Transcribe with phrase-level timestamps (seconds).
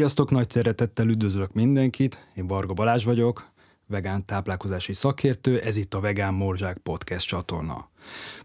[0.00, 3.50] Sziasztok, nagy szeretettel üdvözlök mindenkit, én Varga Balázs vagyok,
[3.86, 7.88] vegán táplálkozási szakértő, ez itt a Vegán Morzsák Podcast csatorna.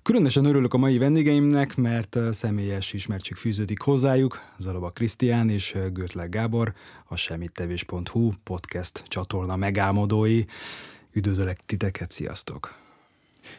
[0.01, 6.73] Különösen örülök a mai vendégeimnek, mert személyes ismertség fűződik hozzájuk, Zalaba Krisztián és Görtleg Gábor,
[7.05, 10.43] a semmittevés.hu podcast csatorna megálmodói.
[11.11, 12.77] Üdvözöllek titeket, sziasztok!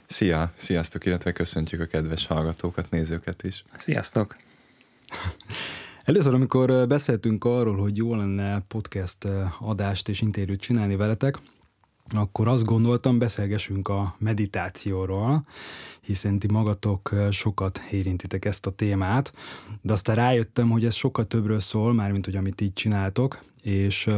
[0.07, 3.65] Szia, sziasztok, illetve köszöntjük a kedves hallgatókat, nézőket is.
[3.77, 4.37] Sziasztok!
[6.07, 9.29] Először, amikor beszéltünk arról, hogy jó lenne podcast
[9.61, 11.39] adást és interjút csinálni veletek,
[12.15, 15.47] akkor azt gondoltam, beszélgessünk a meditációról,
[16.01, 19.33] hiszen ti magatok sokat érintitek ezt a témát,
[19.83, 24.11] de aztán rájöttem, hogy ez sokkal többről szól, mármint hogy amit így csináltok, és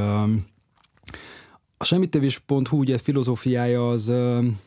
[1.80, 4.12] a semmitevés.hu ugye filozófiája az,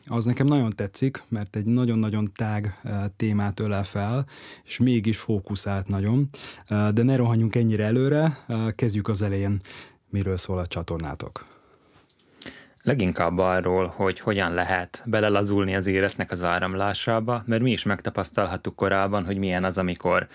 [0.06, 2.80] az nekem nagyon tetszik, mert egy nagyon-nagyon tág
[3.16, 4.26] témát ölel fel,
[4.64, 6.28] és mégis fókuszált nagyon.
[6.68, 8.38] De ne rohanjunk ennyire előre,
[8.74, 9.60] kezdjük az elején,
[10.10, 11.46] miről szól a csatornátok.
[12.82, 19.24] Leginkább arról, hogy hogyan lehet belelazulni az életnek az áramlásába, mert mi is megtapasztalhattuk korábban,
[19.24, 20.28] hogy milyen az, amikor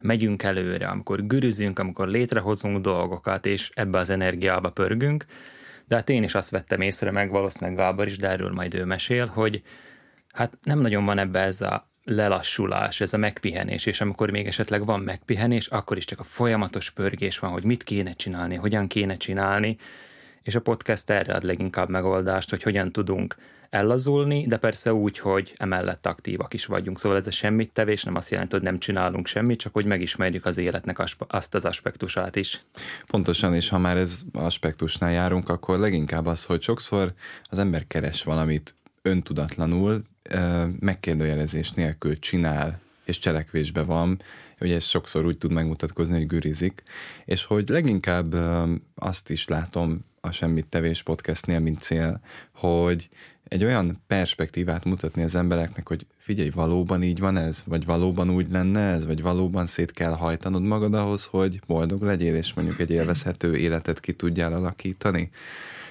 [0.00, 5.24] megyünk előre, amikor gürüzünk, amikor létrehozunk dolgokat, és ebbe az energiába pörgünk,
[5.88, 8.84] de hát én is azt vettem észre, meg valószínűleg Gábor is, de erről majd ő
[8.84, 9.62] mesél, hogy
[10.32, 14.84] hát nem nagyon van ebbe ez a lelassulás, ez a megpihenés, és amikor még esetleg
[14.84, 19.16] van megpihenés, akkor is csak a folyamatos pörgés van, hogy mit kéne csinálni, hogyan kéne
[19.16, 19.76] csinálni,
[20.42, 23.36] és a podcast erre ad leginkább megoldást, hogy hogyan tudunk
[23.74, 27.00] ellazulni, de persze úgy, hogy emellett aktívak is vagyunk.
[27.00, 30.46] Szóval ez a semmit tevés nem azt jelenti, hogy nem csinálunk semmit, csak hogy megismerjük
[30.46, 32.64] az életnek azt az aspektusát is.
[33.06, 37.12] Pontosan, és ha már ez aspektusnál járunk, akkor leginkább az, hogy sokszor
[37.44, 40.02] az ember keres valamit öntudatlanul,
[40.80, 44.22] megkérdőjelezés nélkül csinál, és cselekvésbe van,
[44.60, 46.82] ugye ez sokszor úgy tud megmutatkozni, hogy gürizik,
[47.24, 48.34] és hogy leginkább
[48.94, 52.20] azt is látom a Semmit Tevés podcastnél, mint cél,
[52.52, 53.08] hogy
[53.48, 58.46] egy olyan perspektívát mutatni az embereknek, hogy figyelj, valóban így van ez, vagy valóban úgy
[58.50, 62.90] lenne ez, vagy valóban szét kell hajtanod magad ahhoz, hogy boldog legyél, és mondjuk egy
[62.90, 65.30] élvezhető életet ki tudjál alakítani.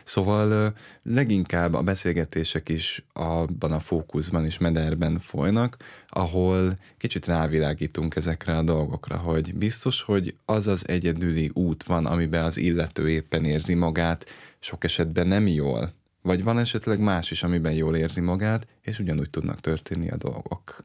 [0.04, 5.78] Szóval leginkább a beszélgetések is abban a fókuszban és mederben folynak,
[6.08, 12.44] ahol kicsit rávilágítunk ezekre a dolgokra, hogy biztos, hogy az az egyedüli út van, amiben
[12.44, 14.26] az illető éppen érzi magát,
[14.60, 15.92] sok esetben nem jól,
[16.24, 20.84] vagy van esetleg más is, amiben jól érzi magát, és ugyanúgy tudnak történni a dolgok.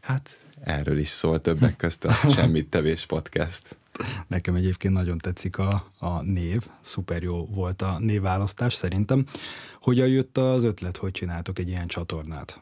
[0.00, 3.76] Hát erről is szól többek közt a Semmit Tevés Podcast.
[4.26, 9.26] Nekem egyébként nagyon tetszik a, a név, szuper jó volt a névválasztás szerintem.
[9.80, 12.60] Hogyan jött az ötlet, hogy csináltok egy ilyen csatornát?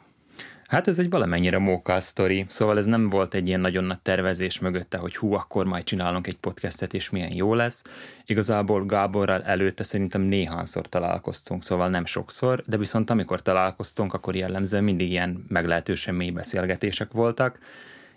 [0.71, 4.59] Hát ez egy valamennyire móka sztori, szóval ez nem volt egy ilyen nagyon nagy tervezés
[4.59, 7.85] mögötte, hogy hú, akkor majd csinálunk egy podcastet, és milyen jó lesz.
[8.27, 14.85] Igazából Gáborral előtte szerintem néhányszor találkoztunk, szóval nem sokszor, de viszont amikor találkoztunk, akkor jellemzően
[14.85, 17.59] mindig ilyen meglehetősen mély beszélgetések voltak,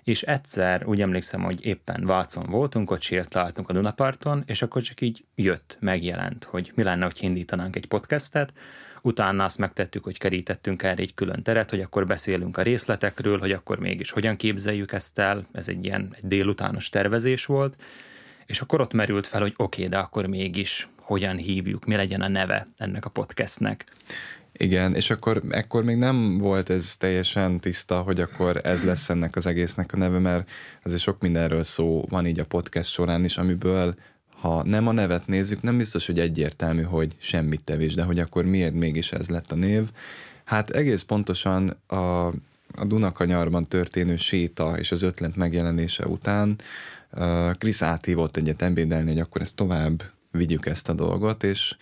[0.03, 5.01] és egyszer úgy emlékszem, hogy éppen Vácon voltunk, ott sétáltunk a Dunaparton, és akkor csak
[5.01, 8.53] így jött, megjelent, hogy mi lenne, hogy indítanánk egy podcastet,
[9.05, 13.51] Utána azt megtettük, hogy kerítettünk erre egy külön teret, hogy akkor beszélünk a részletekről, hogy
[13.51, 15.45] akkor mégis hogyan képzeljük ezt el.
[15.51, 17.75] Ez egy ilyen egy délutános tervezés volt.
[18.45, 22.21] És akkor ott merült fel, hogy oké, okay, de akkor mégis hogyan hívjuk, mi legyen
[22.21, 23.85] a neve ennek a podcastnek.
[24.51, 29.35] Igen, és akkor ekkor még nem volt ez teljesen tiszta, hogy akkor ez lesz ennek
[29.35, 30.49] az egésznek a neve, mert
[30.83, 33.95] azért sok mindenről szó van így a podcast során is, amiből
[34.43, 38.45] ha nem a nevet nézzük, nem biztos, hogy egyértelmű, hogy semmit tevés, de hogy akkor
[38.45, 39.89] miért mégis ez lett a név.
[40.43, 41.95] Hát egész pontosan a,
[42.75, 46.55] a Dunakanyarban történő séta és az ötlet megjelenése után
[47.57, 51.75] Krisz áthívott egyet ebédelni, hogy akkor ezt tovább vigyük ezt a dolgot, és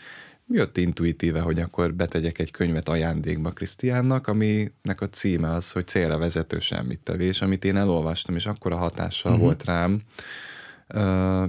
[0.47, 6.17] jött intuitíve, hogy akkor betegyek egy könyvet ajándékba Krisztiánnak, aminek a címe az, hogy célra
[6.17, 9.45] vezető semmit tevés, amit én elolvastam, és akkor a hatással uh-huh.
[9.45, 10.01] volt rám,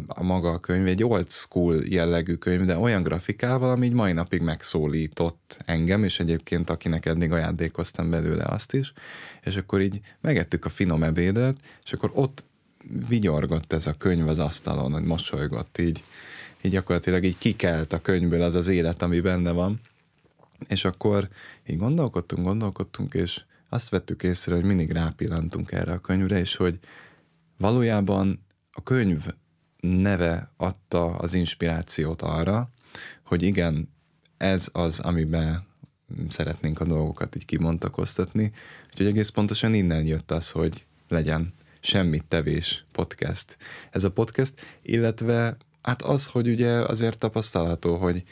[0.07, 4.13] a maga a könyv, egy old school jellegű könyv, de olyan grafikával, ami így mai
[4.13, 8.93] napig megszólított engem, és egyébként akinek eddig ajándékoztam belőle azt is,
[9.43, 12.45] és akkor így megettük a finom ebédet, és akkor ott
[13.09, 16.03] vigyorgott ez a könyv az asztalon, hogy mosolygott így,
[16.61, 19.81] így gyakorlatilag így kikelt a könyvből az az élet, ami benne van,
[20.69, 21.29] és akkor
[21.67, 26.79] így gondolkodtunk, gondolkodtunk, és azt vettük észre, hogy mindig rápillantunk erre a könyvre, és hogy
[27.57, 29.27] valójában a könyv
[29.81, 32.71] neve adta az inspirációt arra,
[33.23, 33.89] hogy igen,
[34.37, 35.67] ez az, amiben
[36.29, 38.53] szeretnénk a dolgokat így kibontakoztatni.
[38.91, 43.57] Úgyhogy egész pontosan innen jött az, hogy legyen semmit tevés podcast.
[43.91, 44.53] Ez a podcast,
[44.83, 48.23] illetve Hát az, hogy ugye azért tapasztalható, hogy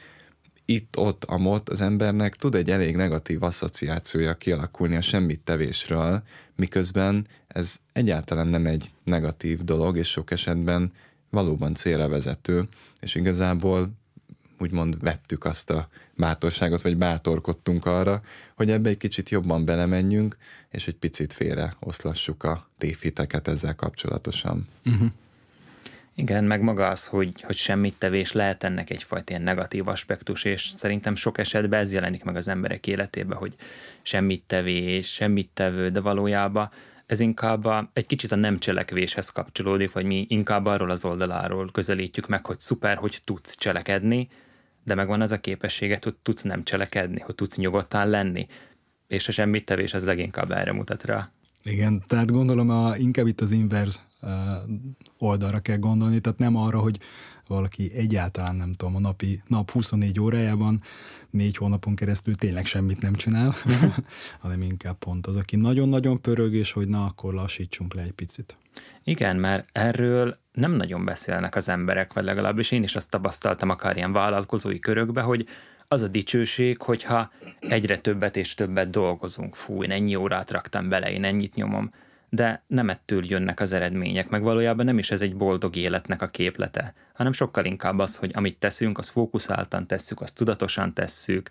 [0.70, 6.22] itt-ott, amott az embernek tud egy elég negatív asszociációja kialakulni a semmit tevésről,
[6.56, 10.92] miközben ez egyáltalán nem egy negatív dolog, és sok esetben
[11.30, 12.68] valóban célra vezető,
[13.00, 13.90] és igazából
[14.58, 18.22] úgymond vettük azt a bátorságot, vagy bátorkodtunk arra,
[18.54, 20.36] hogy ebbe egy kicsit jobban belemenjünk,
[20.70, 24.68] és egy picit félre oszlassuk a tévhiteket ezzel kapcsolatosan.
[24.84, 25.10] Uh-huh.
[26.14, 30.70] Igen, meg maga az, hogy, hogy semmit tevés lehet ennek egyfajta ilyen negatív aspektus, és
[30.76, 33.54] szerintem sok esetben ez jelenik meg az emberek életében, hogy
[34.02, 36.70] semmit tevés, semmit tevő, de valójában
[37.06, 41.70] ez inkább a, egy kicsit a nem cselekvéshez kapcsolódik, vagy mi inkább arról az oldaláról
[41.72, 44.28] közelítjük meg, hogy szuper, hogy tudsz cselekedni,
[44.84, 48.46] de megvan az a képességet, hogy tudsz nem cselekedni, hogy tudsz nyugodtan lenni,
[49.06, 51.30] és a semmit tevés az leginkább erre mutat rá.
[51.62, 54.00] Igen, tehát gondolom a, inkább itt az inverz
[55.18, 56.98] oldalra kell gondolni, tehát nem arra, hogy
[57.46, 60.82] valaki egyáltalán nem tudom, a napi, nap 24 órájában
[61.30, 63.54] négy hónapon keresztül tényleg semmit nem csinál,
[64.40, 68.56] hanem inkább pont az, aki nagyon-nagyon pörög, és hogy na, akkor lassítsunk le egy picit.
[69.04, 73.96] Igen, mert erről nem nagyon beszélnek az emberek, vagy legalábbis én is azt tapasztaltam akár
[73.96, 75.46] ilyen vállalkozói körökbe, hogy
[75.88, 77.30] az a dicsőség, hogyha
[77.60, 79.54] egyre többet és többet dolgozunk.
[79.54, 81.90] Fú, én ennyi órát raktam bele, én ennyit nyomom.
[82.30, 86.28] De nem ettől jönnek az eredmények, meg valójában nem is ez egy boldog életnek a
[86.28, 91.50] képlete, hanem sokkal inkább az, hogy amit teszünk, az fókuszáltan tesszük, azt tudatosan tesszük,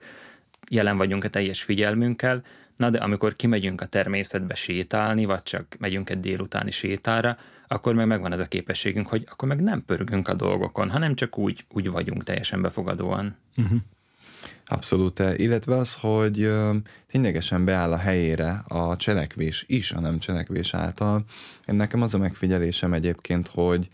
[0.69, 2.41] jelen vagyunk a teljes figyelmünkkel,
[2.75, 7.37] na de amikor kimegyünk a természetbe sétálni, vagy csak megyünk egy délutáni sétára,
[7.67, 11.37] akkor meg megvan ez a képességünk, hogy akkor meg nem pörgünk a dolgokon, hanem csak
[11.37, 13.35] úgy, úgy vagyunk teljesen befogadóan.
[13.57, 13.79] Uh-huh.
[14.65, 16.51] Abszolút, illetve az, hogy
[17.07, 21.23] ténylegesen beáll a helyére a cselekvés is, a nem cselekvés által.
[21.67, 23.89] Én nekem az a megfigyelésem egyébként, hogy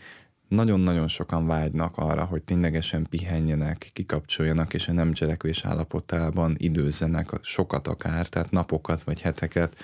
[0.48, 7.88] nagyon-nagyon sokan vágynak arra, hogy ténylegesen pihenjenek, kikapcsoljanak, és a nem cselekvés állapotában időzzenek sokat
[7.88, 9.76] akár, tehát napokat vagy heteket,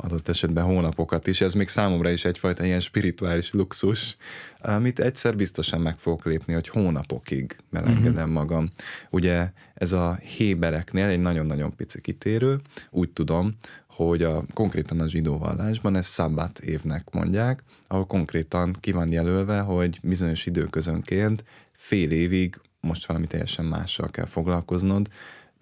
[0.00, 1.40] adott esetben hónapokat is.
[1.40, 4.16] Ez még számomra is egyfajta ilyen spirituális luxus,
[4.60, 8.32] amit egyszer biztosan meg fogok lépni, hogy hónapokig belengedem uh-huh.
[8.32, 8.68] magam.
[9.10, 12.60] Ugye ez a hébereknél egy nagyon-nagyon pici kitérő,
[12.90, 13.56] úgy tudom,
[13.86, 19.60] hogy a, konkrétan a zsidó vallásban ezt szabbat évnek mondják, ahol konkrétan ki van jelölve,
[19.60, 25.08] hogy bizonyos időközönként fél évig most valami teljesen mással kell foglalkoznod,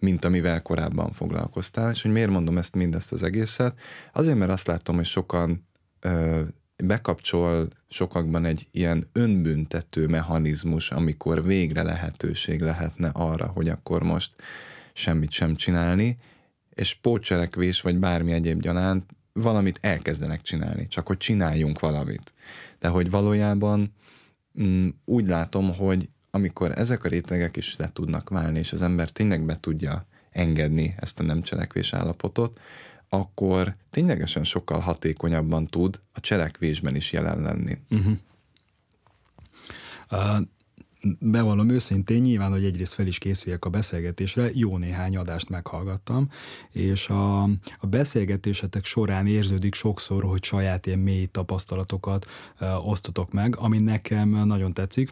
[0.06, 1.91] mint amivel korábban foglalkoztál.
[1.91, 3.79] És hogy miért mondom ezt mindezt az egészet?
[4.12, 5.67] Azért, mert azt látom, hogy sokan
[6.00, 6.43] ö,
[6.85, 14.35] bekapcsol sokakban egy ilyen önbüntető mechanizmus, amikor végre lehetőség lehetne arra, hogy akkor most
[14.93, 16.19] semmit sem csinálni,
[16.70, 22.35] és pótcselekvés vagy bármi egyéb gyanánt valamit elkezdenek csinálni, csak hogy csináljunk valamit.
[22.79, 23.94] De hogy valójában
[24.62, 29.11] mm, úgy látom, hogy amikor ezek a rétegek is le tudnak válni, és az ember
[29.11, 32.61] tényleg be tudja engedni ezt a nem cselekvés állapotot,
[33.09, 37.79] akkor ténylegesen sokkal hatékonyabban tud a cselekvésben is jelen lenni.
[37.91, 38.17] Uh-huh.
[40.11, 40.41] Uh,
[41.19, 46.29] bevallom őszintén, nyilván, hogy egyrészt fel is készüljek a beszélgetésre, jó néhány adást meghallgattam,
[46.70, 47.43] és a,
[47.79, 52.27] a beszélgetésetek során érződik sokszor, hogy saját ilyen mély tapasztalatokat
[52.60, 55.10] uh, osztotok meg, ami nekem nagyon tetszik.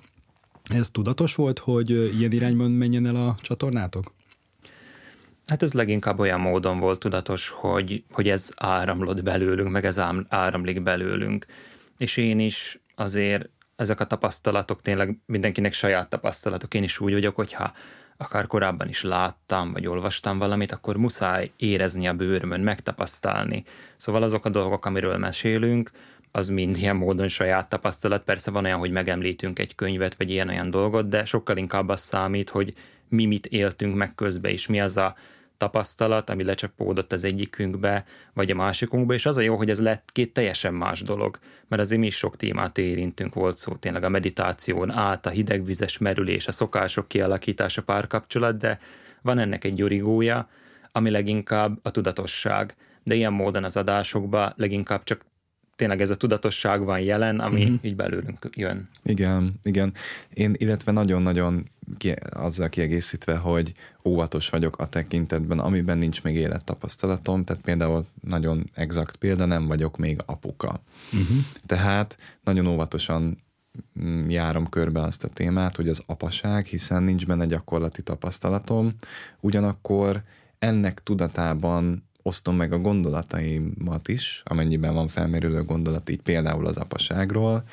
[0.71, 4.13] Ez tudatos volt, hogy ilyen irányban menjen el a csatornátok?
[5.47, 10.83] Hát ez leginkább olyan módon volt tudatos, hogy, hogy ez áramlott belőlünk, meg ez áramlik
[10.83, 11.47] belőlünk.
[11.99, 16.75] És én is azért ezek a tapasztalatok tényleg mindenkinek saját tapasztalatok.
[16.75, 17.73] Én is úgy vagyok, hogyha
[18.17, 23.65] akár korábban is láttam, vagy olvastam valamit, akkor muszáj érezni a bőrömön, megtapasztalni.
[23.97, 25.91] Szóval azok a dolgok, amiről mesélünk,
[26.37, 28.25] az mind ilyen módon saját tapasztalat.
[28.25, 32.51] Persze van olyan, hogy megemlítünk egy könyvet, vagy ilyen-olyan dolgot, de sokkal inkább az számít,
[32.51, 32.75] hogy
[33.09, 35.15] mi mit éltünk meg közben, és mi az a
[35.57, 40.09] tapasztalat, ami lecsapódott az egyikünkbe, vagy a másikunkba, és az a jó, hogy ez lett
[40.13, 41.39] két teljesen más dolog,
[41.69, 45.99] mert azért mi is sok témát érintünk, volt szó tényleg a meditáción át, a hidegvizes
[45.99, 48.79] merülés, a szokások kialakítása, párkapcsolat, de
[49.23, 50.49] van ennek egy origója,
[50.93, 52.75] ami leginkább a tudatosság.
[53.03, 55.25] De ilyen módon az adásokban leginkább csak
[55.77, 57.79] tényleg ez a tudatosság van jelen, ami uh-huh.
[57.83, 58.89] így belőlünk jön.
[59.03, 59.93] Igen, igen.
[60.35, 63.73] Én, illetve nagyon-nagyon ki, azzal kiegészítve, hogy
[64.05, 69.97] óvatos vagyok a tekintetben, amiben nincs még élettapasztalatom, tehát például nagyon exakt példa, nem vagyok
[69.97, 70.83] még apuka.
[71.13, 71.37] Uh-huh.
[71.67, 73.45] Tehát nagyon óvatosan
[74.01, 78.95] mm, járom körbe azt a témát, hogy az apaság, hiszen nincs benne gyakorlati tapasztalatom,
[79.41, 80.23] ugyanakkor
[80.59, 87.65] ennek tudatában osztom meg a gondolataimat is, amennyiben van felmerülő gondolat így például az apaságról,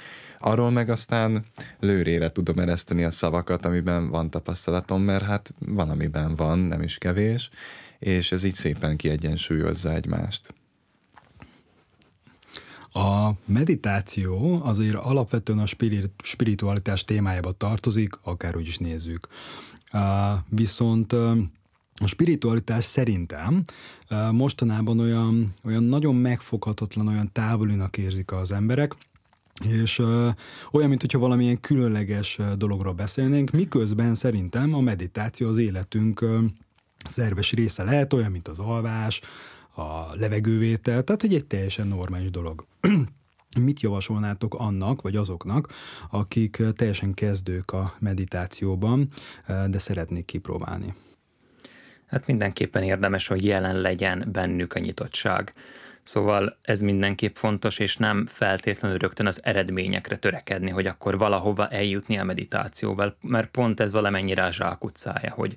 [0.43, 1.45] Arról meg aztán
[1.79, 6.97] lőrére tudom ereszteni a szavakat, amiben van tapasztalatom, mert hát van, amiben van, nem is
[6.97, 7.49] kevés,
[7.99, 10.53] és ez így szépen kiegyensúlyozza egymást.
[12.93, 15.65] A meditáció azért alapvetően a
[16.23, 19.27] spiritualitás témájába tartozik, akárhogy is nézzük.
[20.49, 21.15] Viszont
[22.01, 23.63] a spiritualitás szerintem
[24.31, 28.95] mostanában olyan, olyan nagyon megfoghatatlan, olyan távolinak érzik az emberek,
[29.65, 30.29] és ö,
[30.71, 36.39] olyan, mintha valamilyen különleges dologról beszélnénk, miközben szerintem a meditáció az életünk ö,
[37.09, 39.21] szerves része lehet, olyan, mint az alvás,
[39.75, 42.65] a levegővétel, tehát hogy egy teljesen normális dolog.
[43.61, 45.67] Mit javasolnátok annak, vagy azoknak,
[46.09, 49.09] akik teljesen kezdők a meditációban,
[49.69, 50.93] de szeretnék kipróbálni?
[52.11, 55.53] Hát mindenképpen érdemes, hogy jelen legyen bennük a nyitottság.
[56.03, 62.17] Szóval ez mindenképp fontos, és nem feltétlenül rögtön az eredményekre törekedni, hogy akkor valahova eljutni
[62.17, 65.55] a meditációval, mert pont ez valamennyire a zsákutcája, hogy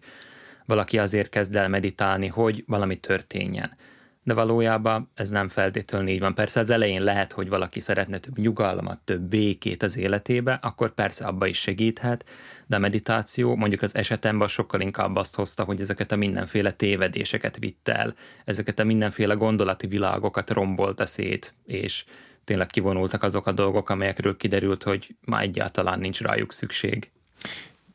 [0.67, 3.77] valaki azért kezd el meditálni, hogy valami történjen
[4.25, 6.35] de valójában ez nem feltétlenül így van.
[6.35, 11.27] Persze az elején lehet, hogy valaki szeretne több nyugalmat, több békét az életébe, akkor persze
[11.27, 12.25] abba is segíthet,
[12.67, 17.59] de a meditáció mondjuk az esetemben sokkal inkább azt hozta, hogy ezeket a mindenféle tévedéseket
[17.59, 18.15] vitt el,
[18.45, 22.05] ezeket a mindenféle gondolati világokat rombolta szét, és
[22.45, 27.11] tényleg kivonultak azok a dolgok, amelyekről kiderült, hogy már egyáltalán nincs rájuk szükség.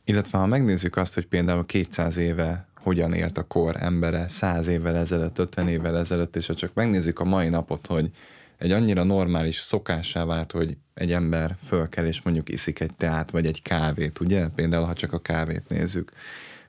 [0.03, 4.95] Illetve ha megnézzük azt, hogy például 200 éve hogyan élt a kor embere 100 évvel
[4.95, 8.11] ezelőtt, 50 évvel ezelőtt, és ha csak megnézzük a mai napot, hogy
[8.57, 13.45] egy annyira normális szokássá vált, hogy egy ember fölkel és mondjuk iszik egy teát vagy
[13.45, 14.47] egy kávét, ugye?
[14.47, 16.11] Például, ha csak a kávét nézzük.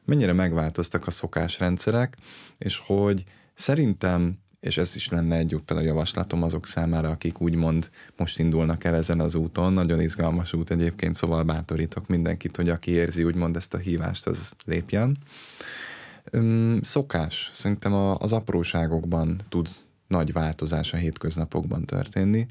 [0.05, 2.17] Mennyire megváltoztak a szokásrendszerek,
[2.59, 3.25] és hogy
[3.55, 8.95] szerintem, és ez is lenne egyúttal a javaslatom azok számára, akik úgymond most indulnak el
[8.95, 13.75] ezen az úton, nagyon izgalmas út egyébként, szóval bátorítok mindenkit, hogy aki érzi úgymond ezt
[13.75, 15.19] a hívást, az lépjen
[16.30, 17.50] Öm, szokás.
[17.52, 19.68] Szerintem az apróságokban tud
[20.06, 22.46] nagy változás a hétköznapokban történni,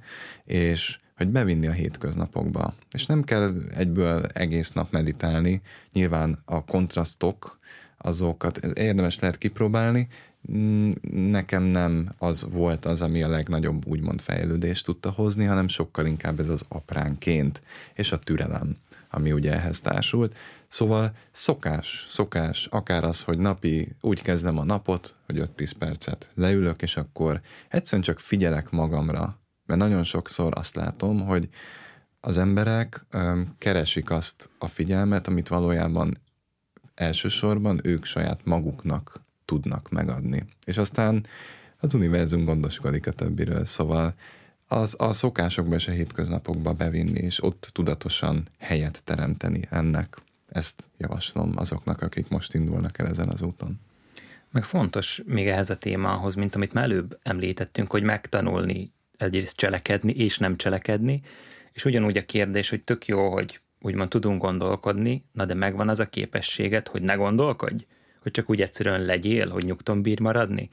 [0.45, 2.73] és hogy bevinni a hétköznapokba.
[2.91, 5.61] És nem kell egyből egész nap meditálni,
[5.93, 7.59] nyilván a kontrasztok,
[7.97, 10.07] azokat érdemes lehet kipróbálni,
[10.51, 16.05] mm, nekem nem az volt az, ami a legnagyobb úgymond fejlődést tudta hozni, hanem sokkal
[16.05, 17.61] inkább ez az apránként,
[17.93, 18.75] és a türelem,
[19.09, 20.35] ami ugye ehhez társult.
[20.69, 26.81] Szóval szokás, szokás, akár az, hogy napi úgy kezdem a napot, hogy 5-10 percet leülök,
[26.81, 31.49] és akkor egyszerűen csak figyelek magamra, mert nagyon sokszor azt látom, hogy
[32.19, 36.17] az emberek öm, keresik azt a figyelmet, amit valójában
[36.95, 40.45] elsősorban ők saját maguknak tudnak megadni.
[40.65, 41.25] És aztán
[41.79, 44.13] az univerzum gondoskodik a többiről, szóval
[44.67, 50.17] az a szokásokba és a hétköznapokba bevinni, és ott tudatosan helyet teremteni ennek.
[50.49, 53.79] Ezt javaslom azoknak, akik most indulnak el ezen az úton.
[54.51, 60.11] Meg fontos még ehhez a témához, mint amit már előbb említettünk, hogy megtanulni egyrészt cselekedni
[60.11, 61.21] és nem cselekedni,
[61.71, 65.99] és ugyanúgy a kérdés, hogy tök jó, hogy úgymond tudunk gondolkodni, na de megvan az
[65.99, 67.85] a képességet, hogy ne gondolkodj?
[68.19, 70.69] Hogy csak úgy egyszerűen legyél, hogy nyugton bír maradni?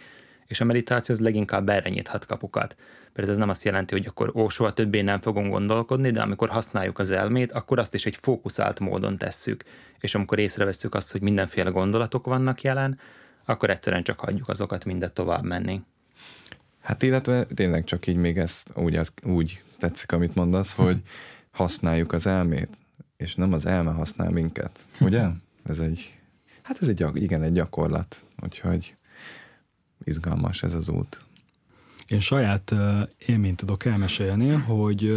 [0.47, 2.77] És a meditáció az leginkább erre nyithat kapukat.
[3.15, 6.49] Mert ez nem azt jelenti, hogy akkor ó, soha többé nem fogunk gondolkodni, de amikor
[6.49, 9.65] használjuk az elmét, akkor azt is egy fókuszált módon tesszük.
[10.01, 12.99] És amikor észreveszünk azt, hogy mindenféle gondolatok vannak jelen,
[13.45, 15.83] akkor egyszerűen csak hagyjuk azokat mindet tovább menni.
[16.81, 21.03] Hát illetve tényleg csak így még ezt úgy, az, úgy tetszik, amit mondasz, hogy
[21.51, 22.69] használjuk az elmét,
[23.17, 25.25] és nem az elme használ minket, ugye?
[25.65, 26.15] Ez egy,
[26.63, 28.96] hát ez egy, igen, egy gyakorlat, úgyhogy
[30.07, 31.25] izgalmas ez az út.
[32.07, 32.75] Én saját
[33.19, 35.13] élményt tudok elmesélni, hogy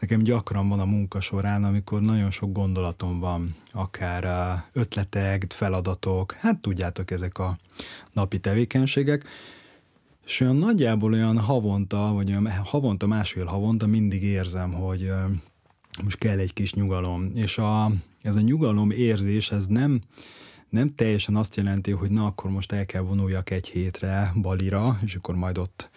[0.00, 4.24] nekem gyakran van a munka során, amikor nagyon sok gondolatom van, akár
[4.72, 7.58] ötletek, feladatok, hát tudjátok, ezek a
[8.12, 9.24] napi tevékenységek,
[10.26, 15.10] és olyan nagyjából olyan havonta, vagy olyan havonta, másfél havonta mindig érzem, hogy
[16.02, 17.30] most kell egy kis nyugalom.
[17.34, 17.90] És a,
[18.22, 20.00] ez a nyugalom érzés, ez nem,
[20.68, 25.14] nem teljesen azt jelenti, hogy na akkor most el kell vonuljak egy hétre Balira, és
[25.14, 25.90] akkor majd ott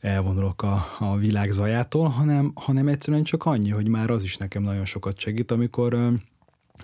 [0.00, 4.62] elvonulok a, a világ zajától, hanem, hanem egyszerűen csak annyi, hogy már az is nekem
[4.62, 6.12] nagyon sokat segít, amikor ö,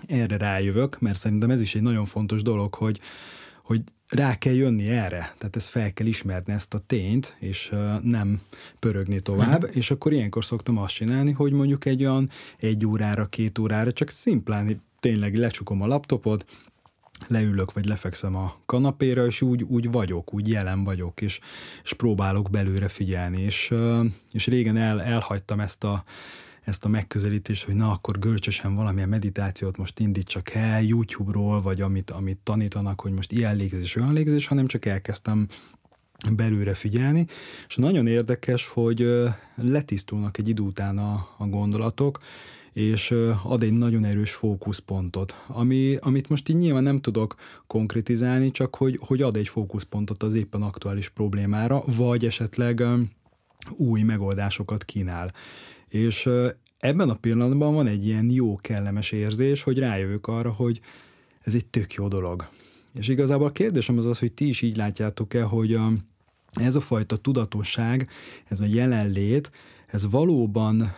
[0.07, 2.99] erre rájövök, mert szerintem ez is egy nagyon fontos dolog, hogy,
[3.63, 8.01] hogy rá kell jönni erre, tehát ezt fel kell ismerni ezt a tényt, és uh,
[8.01, 8.41] nem
[8.79, 9.69] pörögni tovább, mm.
[9.71, 14.09] és akkor ilyenkor szoktam azt csinálni, hogy mondjuk egy olyan egy órára, két órára csak
[14.09, 16.45] szimplán tényleg lecsukom a laptopot,
[17.27, 21.39] leülök, vagy lefekszem a kanapéra, és úgy, úgy vagyok, úgy jelen vagyok, és,
[21.83, 23.73] és próbálok belőle figyelni, és,
[24.31, 26.03] és régen el, elhagytam ezt a,
[26.63, 32.09] ezt a megközelítést, hogy na akkor görcsösen valamilyen meditációt most indítsak el YouTube-ról, vagy amit,
[32.09, 35.47] amit tanítanak, hogy most ilyen légzés, olyan légzés, hanem csak elkezdtem
[36.35, 37.25] belőle figyelni,
[37.67, 39.07] és nagyon érdekes, hogy
[39.55, 42.19] letisztulnak egy idő után a, a gondolatok,
[42.73, 43.13] és
[43.43, 47.35] ad egy nagyon erős fókuszpontot, ami, amit most így nyilván nem tudok
[47.67, 52.83] konkrétizálni, csak hogy, hogy ad egy fókuszpontot az éppen aktuális problémára, vagy esetleg
[53.71, 55.31] új megoldásokat kínál.
[55.87, 56.29] És
[56.77, 60.79] ebben a pillanatban van egy ilyen jó, kellemes érzés, hogy rájövök arra, hogy
[61.41, 62.47] ez egy tök jó dolog.
[62.93, 65.79] És igazából a kérdésem az az, hogy ti is így látjátok-e, hogy
[66.51, 68.09] ez a fajta tudatosság,
[68.45, 69.51] ez a jelenlét,
[69.93, 70.95] ez valóban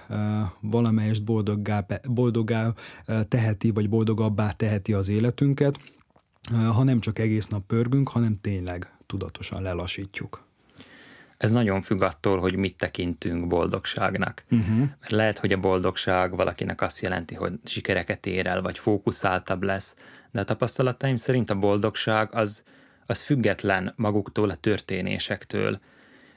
[0.60, 2.74] valamelyest boldoggá, boldoggá
[3.28, 5.80] teheti, vagy boldogabbá teheti az életünket,
[6.74, 10.44] ha nem csak egész nap pörgünk, hanem tényleg tudatosan lelassítjuk.
[11.38, 14.44] Ez nagyon függ attól, hogy mit tekintünk boldogságnak.
[14.52, 14.78] Uh-huh.
[14.78, 19.96] Mert lehet, hogy a boldogság valakinek azt jelenti, hogy sikereket ér el, vagy fókuszáltabb lesz,
[20.32, 22.64] de a tapasztalataim szerint a boldogság az,
[23.06, 25.80] az független maguktól, a történésektől.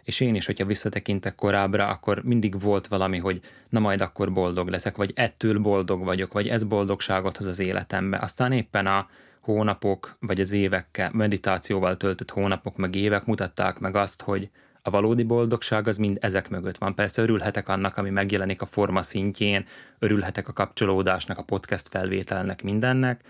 [0.08, 4.68] És én is, hogyha visszatekintek korábbra, akkor mindig volt valami, hogy na majd akkor boldog
[4.68, 8.18] leszek, vagy ettől boldog vagyok, vagy ez boldogságot hoz az életembe.
[8.18, 9.08] Aztán éppen a
[9.40, 14.50] hónapok, vagy az évekkel, meditációval töltött hónapok, meg évek mutatták meg azt, hogy
[14.82, 16.94] a valódi boldogság az mind ezek mögött van.
[16.94, 19.66] Persze örülhetek annak, ami megjelenik a forma szintjén,
[19.98, 23.20] örülhetek a kapcsolódásnak, a podcast felvételnek, mindennek,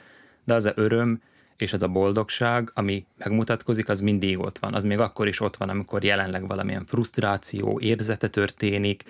[0.44, 1.20] de az a öröm
[1.62, 4.74] és az a boldogság, ami megmutatkozik, az mindig ott van.
[4.74, 9.04] Az még akkor is ott van, amikor jelenleg valamilyen frusztráció, érzete történik.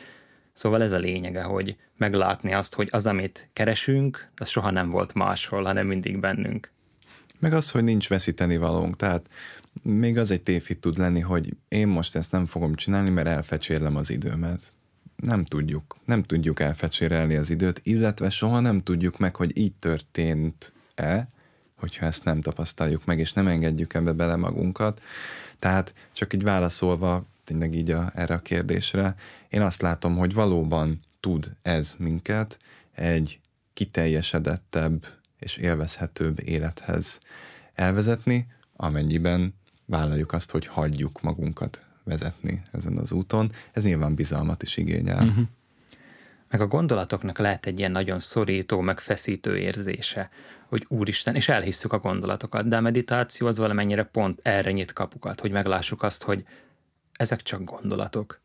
[0.52, 5.14] Szóval ez a lényege, hogy meglátni azt, hogy az, amit keresünk, az soha nem volt
[5.14, 6.70] máshol, hanem mindig bennünk.
[7.38, 8.96] Meg az, hogy nincs veszíteni valónk.
[8.96, 9.28] Tehát
[9.82, 13.96] még az egy tévhit tud lenni, hogy én most ezt nem fogom csinálni, mert elfecsérlem
[13.96, 14.72] az időmet.
[15.16, 15.96] Nem tudjuk.
[16.04, 21.28] Nem tudjuk elfecsérelni az időt, illetve soha nem tudjuk meg, hogy így történt-e,
[21.78, 25.02] hogyha ezt nem tapasztaljuk meg, és nem engedjük ebbe bele magunkat.
[25.58, 29.14] Tehát csak így válaszolva tényleg így a, erre a kérdésre,
[29.48, 32.58] én azt látom, hogy valóban tud ez minket
[32.94, 33.40] egy
[33.72, 35.06] kiteljesedettebb
[35.38, 37.20] és élvezhetőbb élethez
[37.74, 39.54] elvezetni, amennyiben
[39.86, 43.52] vállaljuk azt, hogy hagyjuk magunkat vezetni ezen az úton.
[43.72, 45.26] Ez nyilván bizalmat is igényel.
[45.26, 45.46] Uh-huh.
[46.50, 50.30] Meg a gondolatoknak lehet egy ilyen nagyon szorító, meg feszítő érzése,
[50.68, 55.40] hogy úristen, és elhisszük a gondolatokat, de a meditáció az valamennyire pont erre nyit kapukat,
[55.40, 56.44] hogy meglássuk azt, hogy
[57.12, 58.40] ezek csak gondolatok,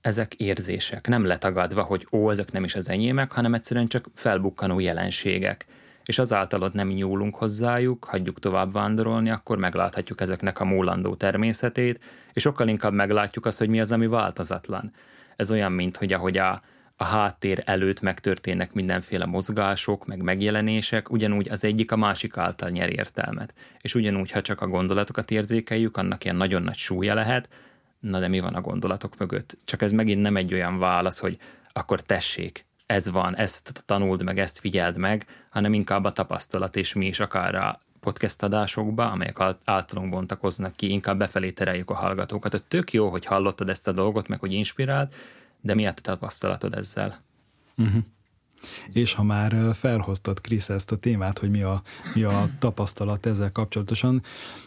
[0.00, 4.78] ezek érzések, nem letagadva, hogy ó, ezek nem is az enyémek, hanem egyszerűen csak felbukkanó
[4.78, 5.66] jelenségek
[6.04, 12.00] és azáltal ott nem nyúlunk hozzájuk, hagyjuk tovább vándorolni, akkor megláthatjuk ezeknek a múlandó természetét,
[12.32, 14.92] és sokkal inkább meglátjuk azt, hogy mi az, ami változatlan.
[15.36, 16.62] Ez olyan, mint hogy ahogy a,
[17.02, 22.92] a háttér előtt megtörténnek mindenféle mozgások, meg megjelenések, ugyanúgy az egyik a másik által nyer
[22.92, 23.54] értelmet.
[23.80, 27.48] És ugyanúgy, ha csak a gondolatokat érzékeljük, annak ilyen nagyon nagy súlya lehet,
[28.00, 29.56] na de mi van a gondolatok mögött?
[29.64, 31.38] Csak ez megint nem egy olyan válasz, hogy
[31.72, 36.92] akkor tessék, ez van, ezt tanuld meg, ezt figyeld meg, hanem inkább a tapasztalat, és
[36.92, 42.62] mi is akár a podcast adásokba, amelyek általunk bontakoznak ki, inkább befelé tereljük a hallgatókat.
[42.68, 45.14] Tök jó, hogy hallottad ezt a dolgot, meg hogy inspirált,
[45.62, 47.20] de mi a tapasztalatod ezzel?
[47.76, 48.02] Uh-huh.
[48.92, 51.82] És ha már felhoztad, Krisz, ezt a témát, hogy mi a,
[52.14, 54.22] mi a tapasztalat ezzel kapcsolatosan,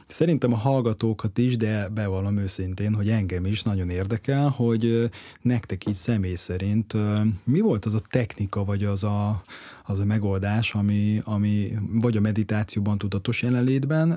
[0.08, 5.10] szerintem a hallgatókat is, de bevallom őszintén, hogy engem is nagyon érdekel, hogy
[5.41, 6.93] nektek így személy szerint
[7.43, 9.43] mi volt az a technika, vagy az a,
[9.86, 14.12] az a megoldás, ami, ami vagy a meditációban tudatos jelenlétben,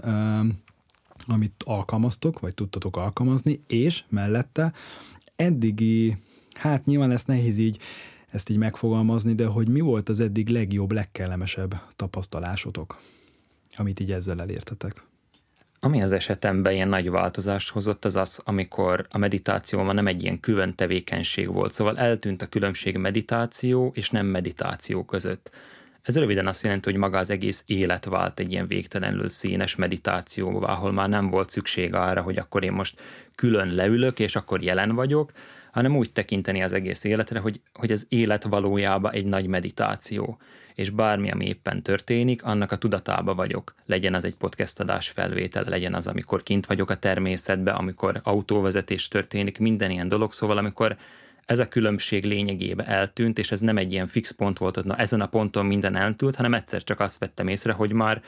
[1.26, 4.72] amit alkalmaztok, vagy tudtatok alkalmazni, és mellette
[5.36, 6.16] eddigi,
[6.58, 7.78] hát nyilván ezt nehéz így
[8.30, 12.98] ezt így megfogalmazni, de hogy mi volt az eddig legjobb, legkellemesebb tapasztalásotok,
[13.76, 15.02] amit így ezzel elértetek?
[15.80, 20.40] Ami az esetemben ilyen nagy változást hozott, az az, amikor a meditációban nem egy ilyen
[20.40, 25.50] külön tevékenység volt, szóval eltűnt a különbség meditáció és nem meditáció között.
[26.02, 30.72] Ez röviden azt jelenti, hogy maga az egész élet vált egy ilyen végtelenül színes meditációvá,
[30.72, 33.00] ahol már nem volt szükség arra, hogy akkor én most
[33.34, 35.32] külön leülök, és akkor jelen vagyok,
[35.72, 40.38] hanem úgy tekinteni az egész életre, hogy, hogy az élet valójában egy nagy meditáció,
[40.74, 43.74] és bármi, ami éppen történik, annak a tudatába vagyok.
[43.86, 49.08] Legyen az egy podcast adás felvétel, legyen az, amikor kint vagyok a természetben, amikor autóvezetés
[49.08, 50.96] történik, minden ilyen dolog, szóval amikor
[51.46, 54.96] ez a különbség lényegébe eltűnt, és ez nem egy ilyen fix pont volt, hogy na
[54.96, 58.22] ezen a ponton minden eltűnt, hanem egyszer csak azt vettem észre, hogy már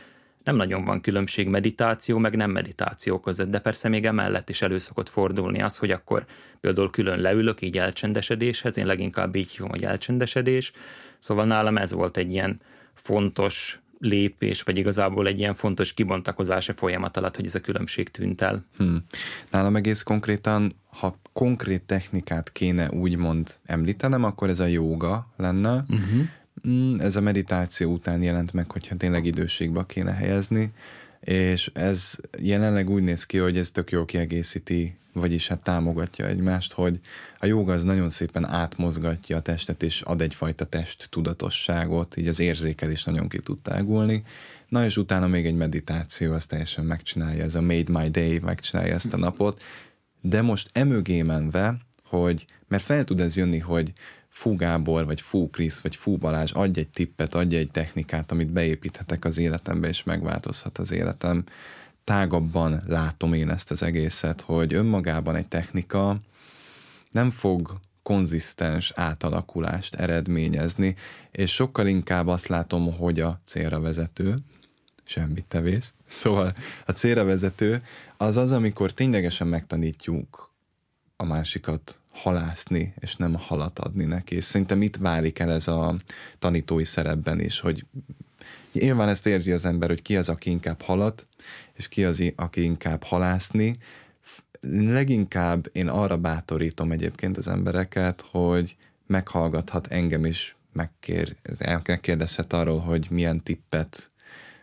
[0.45, 4.79] nem nagyon van különbség meditáció, meg nem meditáció között, de persze még emellett is elő
[4.79, 6.25] szokott fordulni az, hogy akkor
[6.61, 10.73] például külön leülök így elcsendesedéshez, én leginkább így hívom, hogy elcsendesedés,
[11.19, 12.61] szóval nálam ez volt egy ilyen
[12.95, 18.41] fontos lépés, vagy igazából egy ilyen fontos kibontakozása folyamat alatt, hogy ez a különbség tűnt
[18.41, 18.65] el.
[18.77, 19.05] Hmm.
[19.51, 25.85] Nálam egész konkrétan, ha konkrét technikát kéne úgymond említenem, akkor ez a jóga lenne.
[25.89, 26.29] Uh-huh.
[26.99, 30.73] Ez a meditáció után jelent meg, hogyha tényleg időségbe kéne helyezni,
[31.21, 36.73] és ez jelenleg úgy néz ki, hogy ez tök jól kiegészíti vagyis hát támogatja egymást,
[36.73, 37.01] hogy
[37.39, 42.41] a joga az nagyon szépen átmozgatja a testet, és ad egyfajta test tudatosságot, így az
[42.41, 44.23] érzékelés nagyon ki tud tágulni.
[44.69, 48.95] Na és utána még egy meditáció, az teljesen megcsinálja, ez a Made My Day megcsinálja
[48.95, 49.63] ezt a napot,
[50.21, 53.93] de most emögé menve, hogy, mert fel tud ez jönni, hogy
[54.41, 58.53] Fú Gábor, vagy Fú Krisz, vagy Fú Balázs adj egy tippet, adj egy technikát, amit
[58.53, 61.45] beépíthetek az életembe, és megváltozhat az életem.
[62.05, 66.21] Tágabban látom én ezt az egészet, hogy önmagában egy technika
[67.11, 70.97] nem fog konzisztens átalakulást eredményezni,
[71.31, 74.39] és sokkal inkább azt látom, hogy a célra vezető,
[75.05, 76.55] semmit tevés, szóval
[76.87, 77.83] a célra vezető
[78.17, 80.50] az az, amikor ténylegesen megtanítjuk
[81.21, 84.35] a másikat halászni, és nem halat adni neki.
[84.35, 85.97] És szerintem itt válik el ez a
[86.39, 87.85] tanítói szerepben is, hogy
[88.73, 91.27] Nyilván ezt érzi az ember, hogy ki az, aki inkább halat,
[91.73, 93.77] és ki az, aki inkább halászni.
[94.71, 101.37] Leginkább én arra bátorítom egyébként az embereket, hogy meghallgathat engem is, megkér,
[101.87, 104.11] megkérdezhet arról, hogy milyen tippet,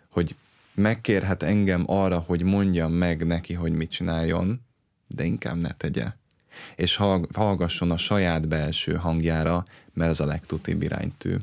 [0.10, 0.36] hogy
[0.74, 4.62] megkérhet engem arra, hogy mondjam meg neki, hogy mit csináljon,
[5.08, 6.08] de inkább ne tegye.
[6.76, 7.00] És
[7.34, 11.36] hallgasson a saját belső hangjára, mert ez a legtutibb iránytű.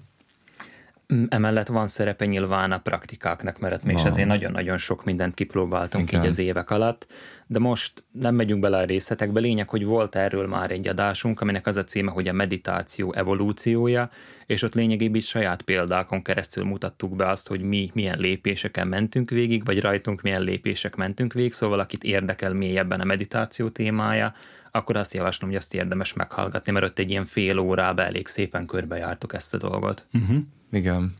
[1.28, 6.22] Emellett van szerepe nyilván a praktikáknak, mert mi is azért nagyon-nagyon sok mindent kipróbáltunk Igen.
[6.22, 7.06] így az évek alatt,
[7.46, 9.40] de most nem megyünk bele a részletekbe.
[9.40, 14.10] Lényeg, hogy volt erről már egy adásunk, aminek az a címe, hogy a meditáció evolúciója,
[14.46, 19.30] és ott lényegében is saját példákon keresztül mutattuk be azt, hogy mi milyen lépéseken mentünk
[19.30, 24.32] végig, vagy rajtunk milyen lépések mentünk végig, szóval akit érdekel mélyebben a meditáció témája,
[24.74, 28.66] akkor azt javaslom, hogy azt érdemes meghallgatni, mert ott egy ilyen fél órában elég szépen
[28.66, 30.06] körbejártuk ezt a dolgot.
[30.12, 30.36] Uh-huh.
[30.72, 31.14] Igen.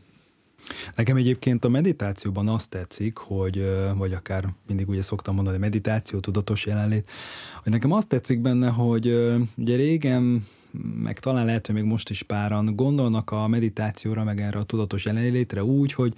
[0.95, 6.65] Nekem egyébként a meditációban azt tetszik, hogy, vagy akár mindig ugye szoktam mondani, meditáció, tudatos
[6.65, 7.11] jelenlét,
[7.63, 9.07] hogy nekem azt tetszik benne, hogy
[9.57, 10.45] ugye régen,
[11.03, 15.05] meg talán lehet, hogy még most is páran gondolnak a meditációra, meg erre a tudatos
[15.05, 16.13] jelenlétre úgy, hogy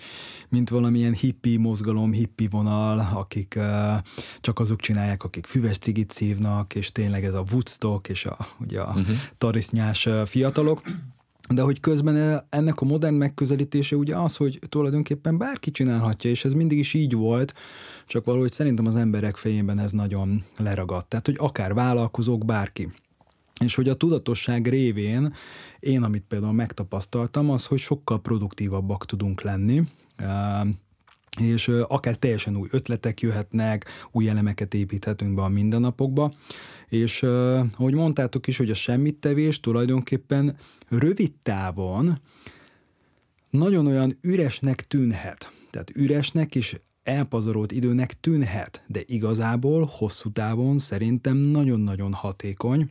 [0.50, 3.60] mint valamilyen hippi mozgalom, hippi vonal, akik
[4.42, 8.82] csak azok csinálják, akik füves cigit szívnak, és tényleg ez a Woodstock és a, ugye
[8.82, 9.16] a uh-huh.
[9.38, 10.82] tarisznyás fiatalok,
[11.50, 16.54] de hogy közben ennek a modern megközelítése ugye az, hogy tulajdonképpen bárki csinálhatja, és ez
[16.54, 17.54] mindig is így volt,
[18.08, 21.10] csak valahogy szerintem az emberek fejében ez nagyon leragadt.
[21.10, 22.90] Tehát, hogy akár vállalkozók, bárki.
[23.60, 25.34] És hogy a tudatosság révén
[25.80, 29.84] én, amit például megtapasztaltam, az, hogy sokkal produktívabbak tudunk lenni,
[31.42, 36.32] és akár teljesen új ötletek jöhetnek, új elemeket építhetünk be a mindennapokba,
[36.88, 37.24] és
[37.78, 42.20] ahogy mondtátok is, hogy a semmit tevés tulajdonképpen rövid távon
[43.50, 45.52] nagyon olyan üresnek tűnhet.
[45.70, 52.90] Tehát üresnek és elpazarolt időnek tűnhet, de igazából hosszú távon szerintem nagyon-nagyon hatékony,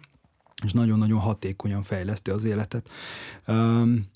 [0.65, 2.91] és nagyon-nagyon hatékonyan fejleszti az életet.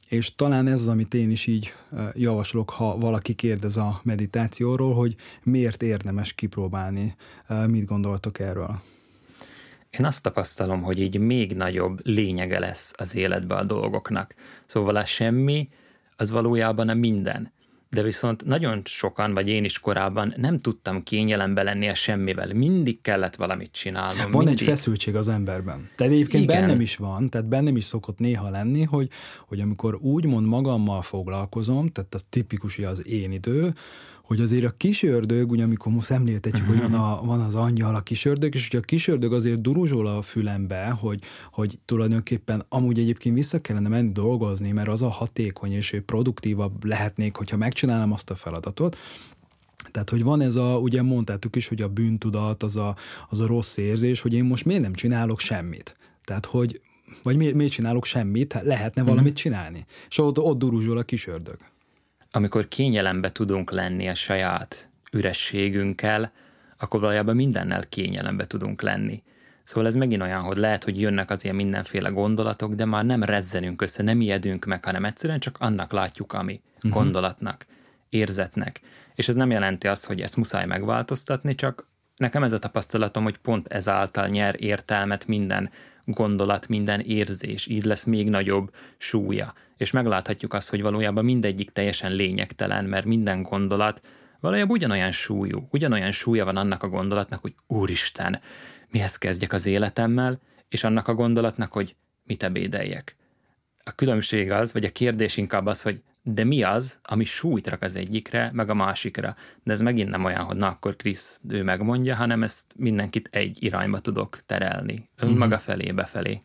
[0.09, 1.74] És talán ez az, amit én is így
[2.12, 7.16] javaslok, ha valaki kérdez a meditációról, hogy miért érdemes kipróbálni.
[7.66, 8.81] Mit gondoltok erről?
[9.90, 14.35] Én azt tapasztalom, hogy így még nagyobb lényege lesz az életbe a dolgoknak.
[14.66, 15.68] Szóval a semmi,
[16.16, 17.53] az valójában a minden
[17.90, 22.55] de viszont nagyon sokan, vagy én is korábban nem tudtam kényelembe lenni a semmivel.
[22.55, 24.31] Mindig kellett valamit csinálnom.
[24.31, 24.61] Van mindig.
[24.61, 25.88] egy feszültség az emberben.
[25.96, 26.61] Tehát egyébként Igen.
[26.61, 29.09] bennem is van, tehát bennem is szokott néha lenni, hogy,
[29.46, 33.72] hogy amikor úgymond magammal foglalkozom, tehát az tipikus az én idő,
[34.31, 36.83] hogy azért a kisördög, ugye amikor most szemléltetjük, uh-huh.
[36.83, 40.23] hogy van, a, van az angyal, a kisördög, és ugye a kisördög azért duruzsol a
[40.23, 41.21] fülembe, hogy,
[41.53, 47.37] hogy tulajdonképpen amúgy egyébként vissza kellene menni dolgozni, mert az a hatékony és produktívabb lehetnék,
[47.37, 48.97] hogyha megcsinálom azt a feladatot,
[49.90, 52.97] tehát, hogy van ez a, ugye mondtátok is, hogy a bűntudat, az a,
[53.29, 55.97] az a rossz érzés, hogy én most miért nem csinálok semmit.
[56.25, 56.81] Tehát, hogy
[57.23, 59.38] vagy miért, miért csinálok semmit, hát lehetne valamit uh-huh.
[59.38, 59.87] csinálni.
[60.09, 61.57] És ott, ott duruzsol a kisördög
[62.31, 66.33] amikor kényelembe tudunk lenni a saját ürességünkkel,
[66.79, 69.23] akkor valójában mindennel kényelembe tudunk lenni.
[69.62, 73.23] Szóval ez megint olyan, hogy lehet, hogy jönnek az ilyen mindenféle gondolatok, de már nem
[73.23, 76.93] rezzenünk össze, nem ijedünk meg, hanem egyszerűen csak annak látjuk, ami uh-huh.
[76.93, 77.66] gondolatnak.
[78.09, 78.81] érzetnek.
[79.14, 83.37] És ez nem jelenti azt, hogy ezt muszáj megváltoztatni, csak nekem ez a tapasztalatom, hogy
[83.38, 85.71] pont ezáltal nyer értelmet minden
[86.05, 89.55] gondolat, minden érzés, így lesz még nagyobb súlya.
[89.81, 94.03] És megláthatjuk azt, hogy valójában mindegyik teljesen lényegtelen, mert minden gondolat
[94.40, 98.40] valójában ugyanolyan súlyú, ugyanolyan súlya van annak a gondolatnak, hogy úristen,
[98.90, 103.16] mihez kezdjek az életemmel, és annak a gondolatnak, hogy mit ebédeljek.
[103.85, 107.83] A különbség az, vagy a kérdés inkább az, hogy de mi az, ami súlyt rak
[107.83, 109.37] az egyikre, meg a másikra.
[109.62, 113.62] De ez megint nem olyan, hogy na akkor Krisz ő megmondja, hanem ezt mindenkit egy
[113.62, 115.09] irányba tudok terelni.
[115.16, 115.61] Önmaga uh-huh.
[115.61, 116.43] felé, befelé.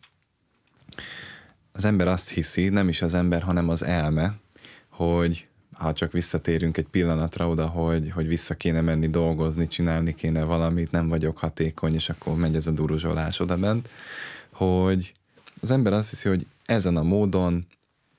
[1.76, 4.34] Az ember azt hiszi, nem is az ember, hanem az elme,
[4.88, 10.44] hogy ha csak visszatérünk egy pillanatra oda, hogy, hogy vissza kéne menni dolgozni, csinálni kéne
[10.44, 13.88] valamit, nem vagyok hatékony, és akkor megy ez a duruzsolás oda bent,
[14.50, 15.14] hogy
[15.60, 17.66] az ember azt hiszi, hogy ezen a módon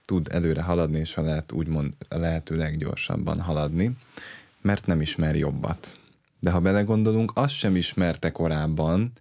[0.06, 3.92] tud előre haladni, és ha lehet úgymond lehetőleg gyorsabban haladni,
[4.62, 6.00] mert nem ismer jobbat.
[6.40, 9.12] De ha belegondolunk, azt sem ismerte korábban,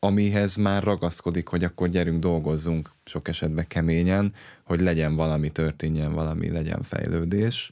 [0.00, 4.34] amihez már ragaszkodik, hogy akkor gyerünk, dolgozzunk sok esetben keményen,
[4.64, 7.70] hogy legyen valami, történjen valami, legyen fejlődés.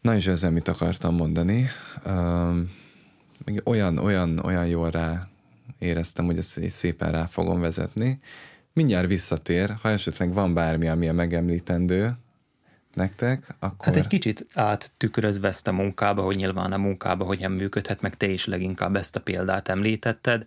[0.00, 1.68] Na és ezzel mit akartam mondani?
[3.64, 5.28] Olyan, olyan, olyan jól rá
[5.78, 8.20] éreztem, hogy ezt szépen rá fogom vezetni.
[8.72, 12.16] Mindjárt visszatér, ha esetleg van bármi, ami a megemlítendő
[12.94, 13.86] nektek, akkor...
[13.86, 18.26] Hát egy kicsit áttükrözve ezt a munkába, hogy nyilván a munkába hogyan működhet, meg te
[18.26, 20.44] is leginkább ezt a példát említetted,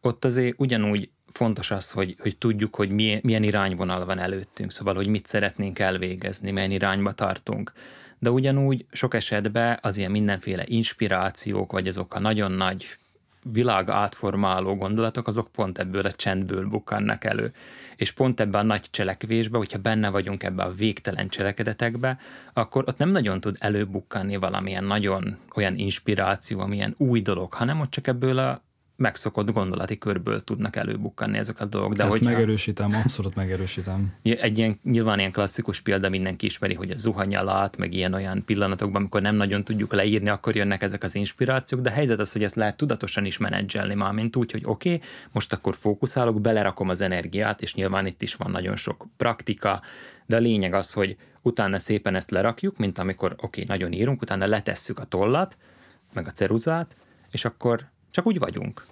[0.00, 4.94] ott azért ugyanúgy fontos az, hogy, hogy tudjuk, hogy milyen, milyen irányvonal van előttünk, szóval,
[4.94, 7.72] hogy mit szeretnénk elvégezni, milyen irányba tartunk.
[8.18, 12.96] De ugyanúgy sok esetben az ilyen mindenféle inspirációk, vagy azok a nagyon nagy
[13.42, 17.52] világ átformáló gondolatok, azok pont ebből a csendből bukkannak elő.
[17.96, 22.18] És pont ebben a nagy cselekvésbe, hogyha benne vagyunk ebbe a végtelen cselekedetekbe,
[22.52, 27.90] akkor ott nem nagyon tud előbukkanni valamilyen nagyon olyan inspiráció, amilyen új dolog, hanem ott
[27.90, 28.62] csak ebből a
[28.96, 31.92] megszokott gondolati körből tudnak előbukkanni ezek a dolgok.
[31.92, 34.12] De Ezt hogyha, megerősítem, abszolút megerősítem.
[34.22, 39.00] Egy ilyen, nyilván ilyen klasszikus példa mindenki ismeri, hogy a zuhanyalát, meg ilyen olyan pillanatokban,
[39.00, 42.42] amikor nem nagyon tudjuk leírni, akkor jönnek ezek az inspirációk, de a helyzet az, hogy
[42.42, 46.88] ezt lehet tudatosan is menedzselni már, mint úgy, hogy oké, okay, most akkor fókuszálok, belerakom
[46.88, 49.82] az energiát, és nyilván itt is van nagyon sok praktika,
[50.26, 54.22] de a lényeg az, hogy utána szépen ezt lerakjuk, mint amikor oké, okay, nagyon írunk,
[54.22, 55.56] utána letesszük a tollat,
[56.12, 56.96] meg a ceruzát,
[57.30, 58.82] és akkor csak úgy vagyunk.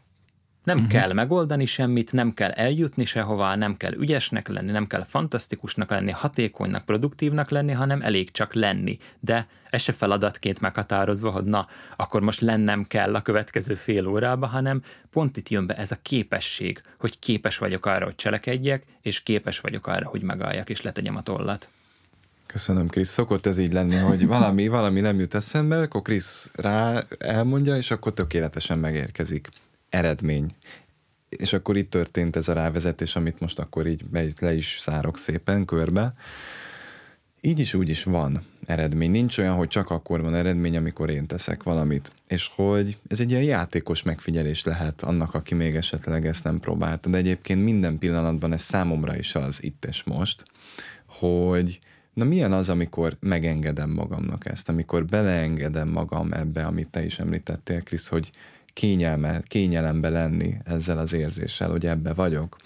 [0.65, 0.93] Nem uh-huh.
[0.93, 6.11] kell megoldani semmit, nem kell eljutni sehová, nem kell ügyesnek lenni, nem kell fantasztikusnak lenni,
[6.11, 8.99] hatékonynak, produktívnak lenni, hanem elég csak lenni.
[9.21, 14.47] De ez se feladatként meghatározva, hogy na, akkor most lennem kell a következő fél órába,
[14.47, 19.23] hanem pont itt jön be ez a képesség, hogy képes vagyok arra, hogy cselekedjek, és
[19.23, 21.71] képes vagyok arra, hogy megálljak és letegyem a tollat.
[22.53, 23.09] Köszönöm, Krisz.
[23.11, 27.91] Szokott ez így lenni, hogy valami, valami nem jut eszembe, akkor Krisz rá elmondja, és
[27.91, 29.49] akkor tökéletesen megérkezik.
[29.89, 30.47] Eredmény.
[31.29, 34.05] És akkor itt történt ez a rávezetés, amit most akkor így
[34.41, 36.15] le is szárok szépen körbe.
[37.41, 39.11] Így is úgy is van eredmény.
[39.11, 42.13] Nincs olyan, hogy csak akkor van eredmény, amikor én teszek valamit.
[42.29, 47.11] És hogy ez egy ilyen játékos megfigyelés lehet annak, aki még esetleg ezt nem próbálta.
[47.11, 50.45] De egyébként minden pillanatban ez számomra is az itt és most,
[51.07, 51.81] hogy
[52.15, 57.83] Na milyen az, amikor megengedem magamnak ezt, amikor beleengedem magam ebbe, amit te is említettél,
[57.83, 58.31] Krisz, hogy
[58.73, 62.57] kényelme, kényelembe lenni ezzel az érzéssel, hogy ebbe vagyok,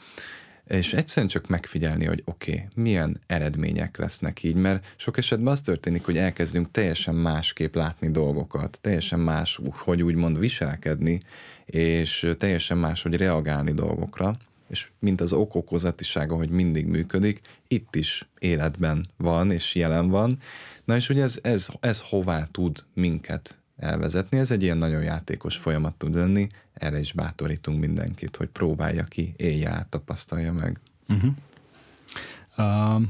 [0.66, 5.60] és egyszerűen csak megfigyelni, hogy oké, okay, milyen eredmények lesznek így, mert sok esetben az
[5.60, 11.20] történik, hogy elkezdünk teljesen másképp látni dolgokat, teljesen más, hogy úgymond viselkedni,
[11.66, 14.36] és teljesen más, hogy reagálni dolgokra,
[14.68, 20.38] és mint az okokozatisága, hogy mindig működik, itt is életben van és jelen van.
[20.84, 25.56] Na és ugye ez, ez, ez hová tud minket elvezetni, ez egy ilyen nagyon játékos
[25.56, 30.80] folyamat tud lenni, erre is bátorítunk mindenkit, hogy próbálja ki, élje át, tapasztalja meg.
[31.08, 31.32] Uh-huh.
[32.58, 33.02] Uh,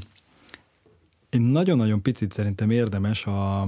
[1.39, 3.67] nagyon-nagyon picit szerintem érdemes a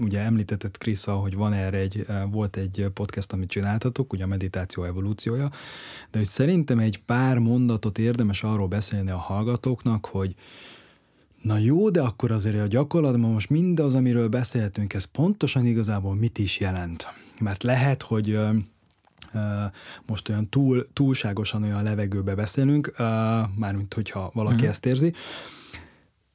[0.00, 4.26] ugye említetted Krisza, hogy van erre egy, eh, volt egy podcast, amit csináltatok, ugye a
[4.26, 5.50] meditáció evolúciója,
[6.10, 10.34] de hogy szerintem egy pár mondatot érdemes arról beszélni a hallgatóknak, hogy
[11.42, 16.38] Na jó, de akkor azért a gyakorlatban most mindaz, amiről beszéltünk, ez pontosan igazából mit
[16.38, 17.06] is jelent?
[17.40, 18.54] Mert lehet, hogy uh,
[19.34, 19.42] uh,
[20.06, 22.92] most olyan túl, túlságosan olyan levegőbe beszélünk,
[23.54, 24.70] mármint hogyha valaki uh-huh.
[24.70, 25.12] ezt érzi,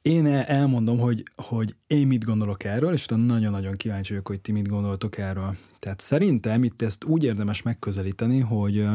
[0.04, 4.52] én elmondom, hogy, hogy én mit gondolok erről, és utána nagyon-nagyon kíváncsi vagyok, hogy ti
[4.52, 5.56] mit gondoltok erről.
[5.78, 8.86] Tehát szerintem itt ezt úgy érdemes megközelíteni, hogy,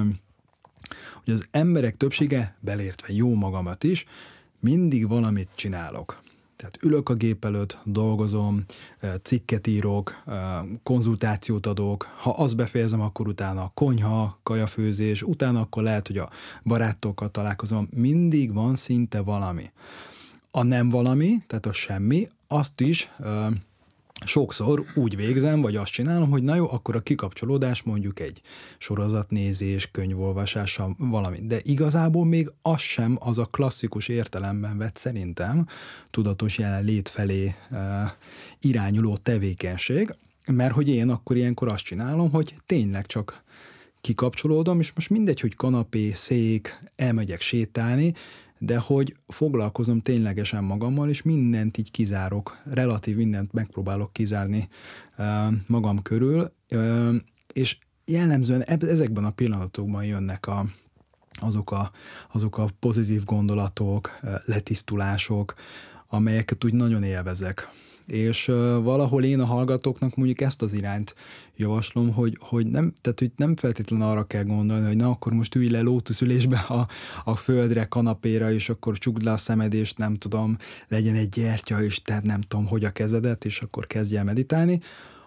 [1.24, 4.06] hogy az emberek többsége, belértve jó magamat is,
[4.60, 6.22] mindig valamit csinálok.
[6.56, 8.64] Tehát ülök a gép előtt, dolgozom,
[9.22, 10.24] cikket írok,
[10.84, 16.30] konzultációt adok, ha azt befejezem, akkor utána konyha, kajafőzés, utána akkor lehet, hogy a
[16.64, 19.72] barátokkal találkozom, mindig van szinte valami.
[20.52, 23.12] A nem valami, tehát a semmi, azt is
[24.26, 28.42] sokszor úgy végzem, vagy azt csinálom, hogy na jó, akkor a kikapcsolódás mondjuk egy
[28.78, 31.40] sorozatnézés, könyvolvasása, valami.
[31.42, 35.68] De igazából még az sem az a klasszikus értelemben vett szerintem
[36.10, 38.16] tudatos jelenlét felé e,
[38.62, 43.44] irányuló tevékenység, mert hogy én akkor ilyenkor azt csinálom, hogy tényleg csak
[44.02, 48.14] kikapcsolódom, és most mindegy, hogy kanapé, szék, elmegyek sétálni,
[48.60, 54.70] de hogy foglalkozom ténylegesen magammal, és mindent így kizárok, relatív mindent megpróbálok kizárni
[55.68, 56.52] magam körül,
[57.54, 60.66] és jellemzően ezekben a pillanatokban jönnek a,
[61.34, 61.92] azok, a,
[62.32, 65.54] azok a pozitív gondolatok, letisztulások,
[66.08, 67.70] amelyeket úgy nagyon élvezek
[68.12, 68.46] és
[68.82, 71.16] valahol én a hallgatóknak mondjuk ezt az irányt
[71.56, 75.56] javaslom, hogy, hogy nem, tehát, hogy nem feltétlenül arra kell gondolni, hogy na akkor most
[75.56, 76.88] ülj le lótuszülésbe a,
[77.24, 81.84] a földre, kanapéra, és akkor csukd le a szemed, és nem tudom, legyen egy gyertya,
[81.84, 84.80] és te nem tudom, hogy a kezedet, és akkor kezdj el meditálni,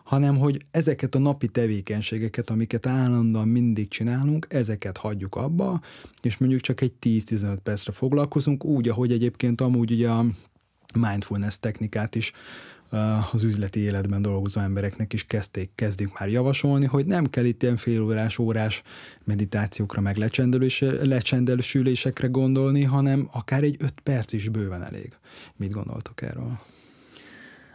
[0.04, 5.80] hanem hogy ezeket a napi tevékenységeket, amiket állandóan mindig csinálunk, ezeket hagyjuk abba,
[6.22, 10.24] és mondjuk csak egy 10-15 percre foglalkozunk, úgy, ahogy egyébként amúgy ugye a
[10.96, 12.32] mindfulness technikát is
[13.32, 17.76] az üzleti életben dolgozó embereknek is kezdték, kezdik már javasolni, hogy nem kell itt ilyen
[17.76, 18.82] félórás, órás
[19.24, 20.16] meditációkra, meg
[21.02, 25.12] lecsendelősülésekre gondolni, hanem akár egy öt perc is bőven elég.
[25.56, 26.60] Mit gondoltok erről?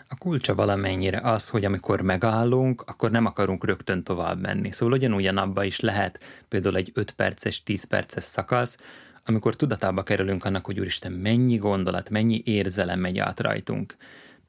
[0.09, 4.71] A kulcsa valamennyire az, hogy amikor megállunk, akkor nem akarunk rögtön tovább menni.
[4.71, 8.77] Szóval ugyanúgy a is lehet például egy 5 perces, 10 perces szakasz,
[9.27, 13.95] amikor tudatába kerülünk annak, hogy úristen, mennyi gondolat, mennyi érzelem megy át rajtunk.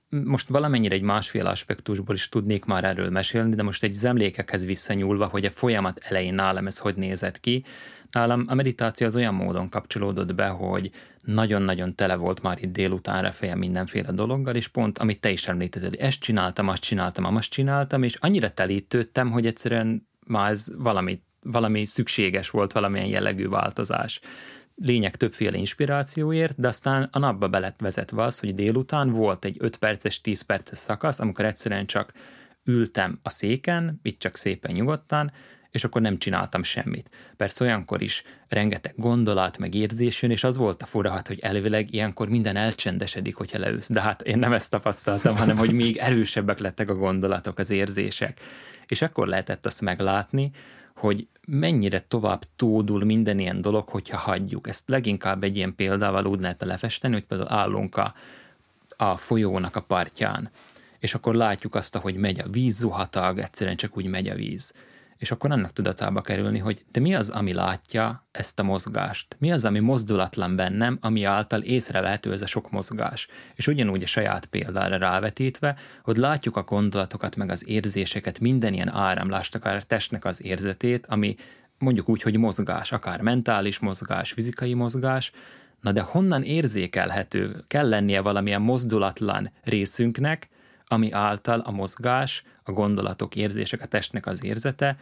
[0.08, 5.26] Most valamennyire egy másfél aspektusból is tudnék már erről mesélni, de most egy zemlékekhez visszanyúlva,
[5.26, 7.64] hogy a folyamat elején nálam ez hogy nézett ki.
[8.10, 10.90] Nálam a meditáció az olyan módon kapcsolódott be, hogy
[11.22, 15.94] nagyon-nagyon tele volt már itt délutánra fejem mindenféle dologgal, és pont, amit te is említetted,
[15.98, 21.84] ezt csináltam, azt csináltam, azt csináltam, és annyira telítődtem, hogy egyszerűen már ez valami, valami
[21.84, 24.20] szükséges volt, valamilyen jellegű változás
[24.80, 29.76] lényeg többféle inspirációért, de aztán a napba belet vezetve az, hogy délután volt egy 5
[29.76, 32.12] perces, 10 perces szakasz, amikor egyszerűen csak
[32.64, 35.32] ültem a széken, itt csak szépen nyugodtan,
[35.70, 37.10] és akkor nem csináltam semmit.
[37.36, 41.38] Persze olyankor is rengeteg gondolat, meg érzés jön, és az volt a fura, hát, hogy
[41.40, 43.88] elvileg ilyenkor minden elcsendesedik, hogyha leülsz.
[43.90, 48.40] De hát én nem ezt tapasztaltam, hanem hogy még erősebbek lettek a gondolatok, az érzések.
[48.86, 50.50] És akkor lehetett azt meglátni,
[50.98, 54.68] hogy mennyire tovább tódul minden ilyen dolog, hogyha hagyjuk.
[54.68, 58.14] Ezt leginkább egy ilyen példával úgy lehet lefesteni, hogy például állunk a,
[58.96, 60.50] a folyónak a partján,
[60.98, 64.74] és akkor látjuk azt, hogy megy a víz, zuhatag, egyszerűen csak úgy megy a víz
[65.18, 69.36] és akkor annak tudatába kerülni, hogy de mi az, ami látja ezt a mozgást?
[69.38, 73.28] Mi az, ami mozdulatlan bennem, ami által észrevehető ez a sok mozgás?
[73.54, 78.88] És ugyanúgy a saját példára rávetítve, hogy látjuk a gondolatokat, meg az érzéseket, minden ilyen
[78.88, 81.36] áramlást, akár a testnek az érzetét, ami
[81.78, 85.32] mondjuk úgy, hogy mozgás, akár mentális mozgás, fizikai mozgás,
[85.80, 87.64] na de honnan érzékelhető?
[87.66, 90.48] Kell lennie valamilyen mozdulatlan részünknek,
[90.86, 94.98] ami által a mozgás, a gondolatok, érzések, a testnek az érzete,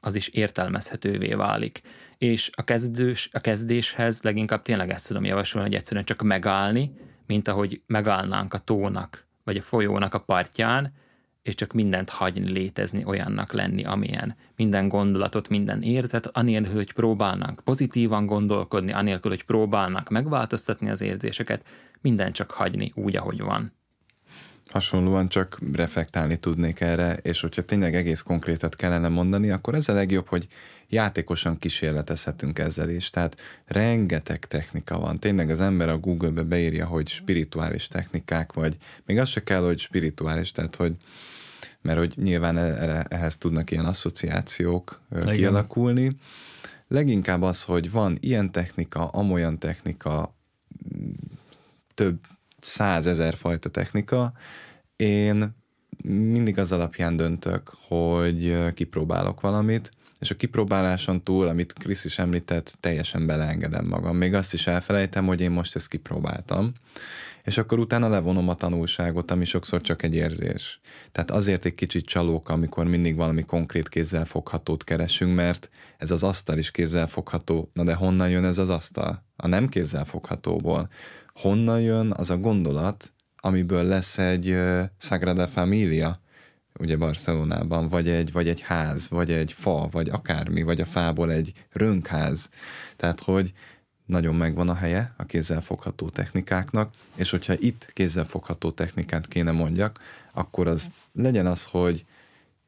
[0.00, 1.82] az is értelmezhetővé válik.
[2.18, 6.92] És a, kezdős, a kezdéshez leginkább tényleg ezt tudom javasolni, hogy egyszerűen csak megállni,
[7.26, 10.92] mint ahogy megállnánk a tónak, vagy a folyónak a partján,
[11.42, 14.36] és csak mindent hagyni létezni, olyannak lenni, amilyen.
[14.56, 21.66] Minden gondolatot, minden érzet, anélkül, hogy próbálnánk pozitívan gondolkodni, anélkül, hogy próbálnánk megváltoztatni az érzéseket,
[22.00, 23.77] minden csak hagyni úgy, ahogy van
[24.70, 29.92] hasonlóan csak reflektálni tudnék erre, és hogyha tényleg egész konkrétat kellene mondani, akkor ez a
[29.92, 30.48] legjobb, hogy
[30.88, 33.10] játékosan kísérletezhetünk ezzel is.
[33.10, 35.18] Tehát rengeteg technika van.
[35.18, 39.78] Tényleg az ember a Google-be beírja, hogy spirituális technikák, vagy még az se kell, hogy
[39.78, 40.94] spirituális, tehát hogy
[41.80, 45.34] mert hogy nyilván e- ehhez tudnak ilyen asszociációk Igen.
[45.34, 46.16] kialakulni.
[46.88, 50.34] Leginkább az, hogy van ilyen technika, amolyan technika,
[51.94, 52.18] több
[52.60, 54.32] százezer fajta technika,
[54.96, 55.56] én
[56.04, 62.76] mindig az alapján döntök, hogy kipróbálok valamit, és a kipróbáláson túl, amit Krisz is említett,
[62.80, 64.16] teljesen beleengedem magam.
[64.16, 66.72] Még azt is elfelejtem, hogy én most ezt kipróbáltam,
[67.44, 70.80] és akkor utána levonom a tanulságot, ami sokszor csak egy érzés.
[71.12, 76.22] Tehát azért egy kicsit csalók, amikor mindig valami konkrét kézzel foghatót keresünk, mert ez az
[76.22, 77.70] asztal is kézzel fogható.
[77.72, 79.24] Na de honnan jön ez az asztal?
[79.36, 80.88] A nem kézzel foghatóból
[81.40, 84.56] honnan jön az a gondolat, amiből lesz egy
[84.98, 86.20] Sagrada Familia,
[86.78, 91.32] ugye Barcelonában, vagy egy, vagy egy ház, vagy egy fa, vagy akármi, vagy a fából
[91.32, 92.50] egy rönkház.
[92.96, 93.52] Tehát, hogy
[94.06, 100.00] nagyon megvan a helye a kézzelfogható technikáknak, és hogyha itt kézzelfogható technikát kéne mondjak,
[100.32, 102.04] akkor az legyen az, hogy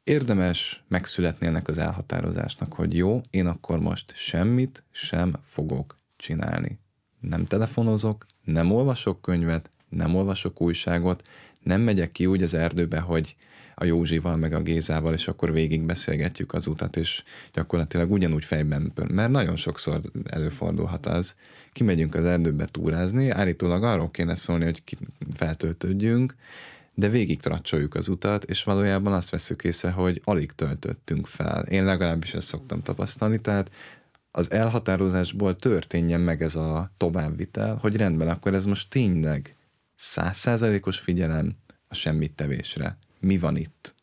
[0.03, 6.79] érdemes megszületni ennek az elhatározásnak, hogy jó, én akkor most semmit sem fogok csinálni.
[7.19, 11.27] Nem telefonozok, nem olvasok könyvet, nem olvasok újságot,
[11.63, 13.35] nem megyek ki úgy az erdőbe, hogy
[13.75, 17.23] a Józsival, meg a Gézával, és akkor végig beszélgetjük az utat, és
[17.53, 21.35] gyakorlatilag ugyanúgy fejben, mert nagyon sokszor előfordulhat az,
[21.73, 24.83] kimegyünk az erdőbe túrázni, állítólag arról kéne szólni, hogy
[25.33, 26.35] feltöltődjünk,
[26.93, 31.63] de végig tracsoljuk az utat, és valójában azt veszük észre, hogy alig töltöttünk fel.
[31.63, 33.71] Én legalábbis ezt szoktam tapasztalni, tehát
[34.31, 39.55] az elhatározásból történjen meg ez a továbbvitel, hogy rendben, akkor ez most tényleg
[39.95, 41.55] százszázalékos figyelem
[41.87, 42.97] a semmit tevésre.
[43.19, 43.93] Mi van itt?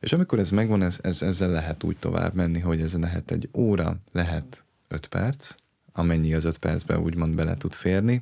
[0.00, 3.48] És amikor ez megvan, ez, ez, ezzel lehet úgy tovább menni, hogy ez lehet egy
[3.52, 5.54] óra, lehet öt perc,
[5.92, 8.20] amennyi az öt percben úgymond bele tud férni.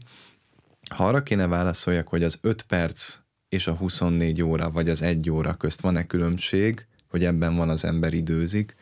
[0.95, 3.19] Ha arra kéne válaszoljak, hogy az öt perc
[3.49, 7.85] és a 24 óra, vagy az egy óra közt van-e különbség, hogy ebben van az
[7.85, 8.77] ember időzik,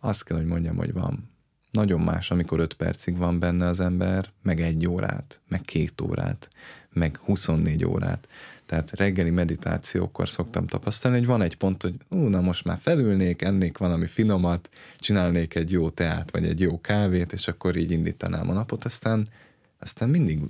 [0.00, 1.29] azt kell, hogy mondjam, hogy van.
[1.70, 6.48] Nagyon más, amikor 5 percig van benne az ember, meg egy órát, meg két órát,
[6.92, 8.28] meg 24 órát.
[8.66, 13.42] Tehát reggeli meditációkor szoktam tapasztalni, hogy van egy pont, hogy ú, na most már felülnék,
[13.42, 18.50] ennék valami finomat, csinálnék egy jó teát, vagy egy jó kávét, és akkor így indítanám
[18.50, 19.28] a napot, aztán
[19.82, 20.40] aztán mindig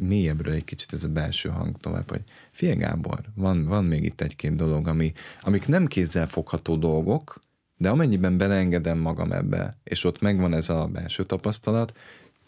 [0.00, 4.20] mélyebbről egy kicsit ez a belső hang tovább, hogy figyelj Gábor, van, van még itt
[4.20, 5.12] egy-két dolog, ami,
[5.42, 7.40] amik nem kézzel fogható dolgok,
[7.82, 11.96] de amennyiben beleengedem magam ebbe, és ott megvan ez a belső tapasztalat,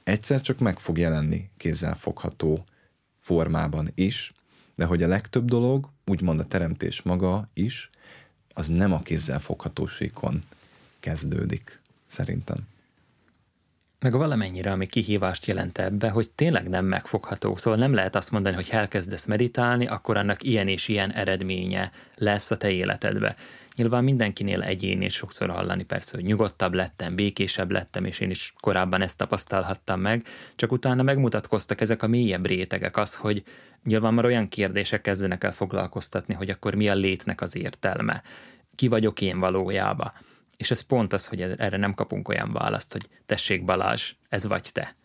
[0.05, 2.65] egyszer csak meg fog jelenni kézzel fogható
[3.21, 4.33] formában is,
[4.75, 7.91] de hogy a legtöbb dolog, úgymond a teremtés maga is,
[8.53, 10.43] az nem a kézzel foghatósékon
[11.01, 12.67] kezdődik, szerintem
[14.01, 17.57] meg valamennyire, ami kihívást jelent ebbe, hogy tényleg nem megfogható.
[17.57, 22.51] Szóval nem lehet azt mondani, hogy elkezdesz meditálni, akkor annak ilyen és ilyen eredménye lesz
[22.51, 23.37] a te életedbe.
[23.77, 28.55] Nyilván mindenkinél egyéni, és sokszor hallani persze, hogy nyugodtabb lettem, békésebb lettem, és én is
[28.61, 33.43] korábban ezt tapasztalhattam meg, csak utána megmutatkoztak ezek a mélyebb rétegek, az, hogy
[33.85, 38.23] nyilván már olyan kérdések kezdenek el foglalkoztatni, hogy akkor mi a létnek az értelme,
[38.75, 40.13] ki vagyok én valójában?
[40.57, 44.69] És ez pont az, hogy erre nem kapunk olyan választ, hogy tessék Balázs, ez vagy
[44.73, 44.97] te,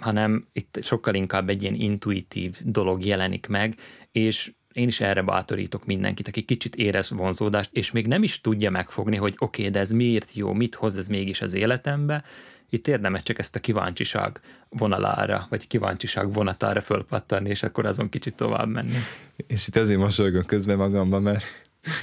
[0.00, 3.74] hanem itt sokkal inkább egy ilyen intuitív dolog jelenik meg,
[4.12, 8.70] és én is erre bátorítok mindenkit, aki kicsit érez vonzódást, és még nem is tudja
[8.70, 12.24] megfogni, hogy oké, okay, de ez miért jó, mit hoz ez mégis az életembe,
[12.70, 18.34] itt érdemes csak ezt a kíváncsiság vonalára, vagy kíváncsiság vonatára fölpattanni, és akkor azon kicsit
[18.34, 18.98] tovább menni.
[19.46, 21.44] És itt ezért mosolygok közben magamban, mert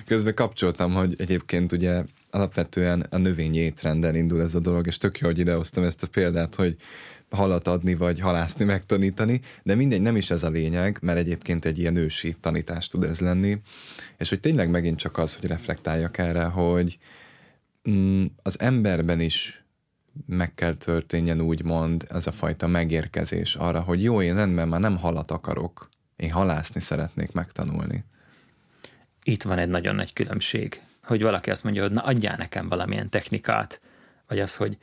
[0.05, 5.19] közben kapcsoltam, hogy egyébként ugye alapvetően a növényi étrenden indul ez a dolog, és tök
[5.19, 6.75] jó, hogy idehoztam ezt a példát, hogy
[7.29, 11.79] halat adni, vagy halászni, megtanítani, de mindegy, nem is ez a lényeg, mert egyébként egy
[11.79, 13.61] ilyen ősi tanítás tud ez lenni,
[14.17, 16.97] és hogy tényleg megint csak az, hogy reflektáljak erre, hogy
[17.89, 19.63] mm, az emberben is
[20.25, 24.97] meg kell történjen úgymond ez a fajta megérkezés arra, hogy jó, én rendben már nem
[24.97, 28.03] halat akarok, én halászni szeretnék megtanulni.
[29.23, 33.09] Itt van egy nagyon nagy különbség hogy valaki azt mondja, hogy na adjál nekem valamilyen
[33.09, 33.81] technikát,
[34.27, 34.77] vagy az, hogy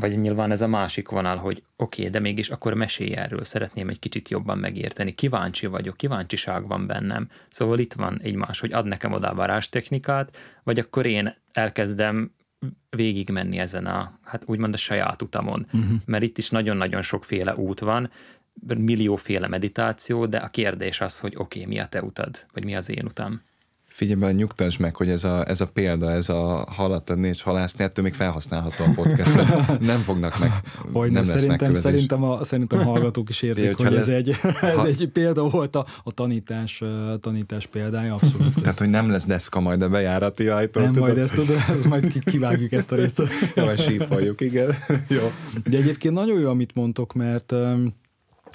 [0.00, 3.88] vagy nyilván ez a másik vonal, hogy oké, okay, de mégis akkor mesélj erről, szeretném
[3.88, 5.14] egy kicsit jobban megérteni.
[5.14, 7.28] Kíváncsi vagyok, kíváncsiság van bennem.
[7.48, 12.34] Szóval itt van egymás, hogy ad nekem oda a varázstechnikát, vagy akkor én elkezdem
[12.90, 15.66] végigmenni ezen a, hát úgymond a saját utamon.
[15.72, 16.00] Uh-huh.
[16.06, 18.10] Mert itt is nagyon-nagyon sokféle út van,
[18.76, 22.76] millióféle meditáció, de a kérdés az, hogy oké, okay, mi a te utad, vagy mi
[22.76, 23.42] az én utam.
[23.96, 27.84] Figyelj nyugtass meg, hogy ez a, ez a példa, ez a halat adni és halászni,
[27.84, 29.34] ettől még felhasználható a podcast.
[29.80, 30.50] nem fognak meg,
[30.92, 34.28] hogy nem lesz szerintem, szerintem, a, szerintem a hallgatók is értik, hogy, hogy ez, egy,
[34.60, 36.82] ez ha, egy példa volt a, a tanítás,
[37.20, 38.54] tanítás példája, abszolút.
[38.62, 40.80] Tehát, hogy nem lesz deszka majd a bejárati ajtó.
[40.80, 43.22] Nem, tudod, majd ezt tudod, ez majd kivágjuk ezt a részt.
[43.54, 44.74] Jó, sípoljuk, igen.
[45.08, 45.30] jó.
[45.64, 47.54] De egyébként nagyon jó, amit mondtok, mert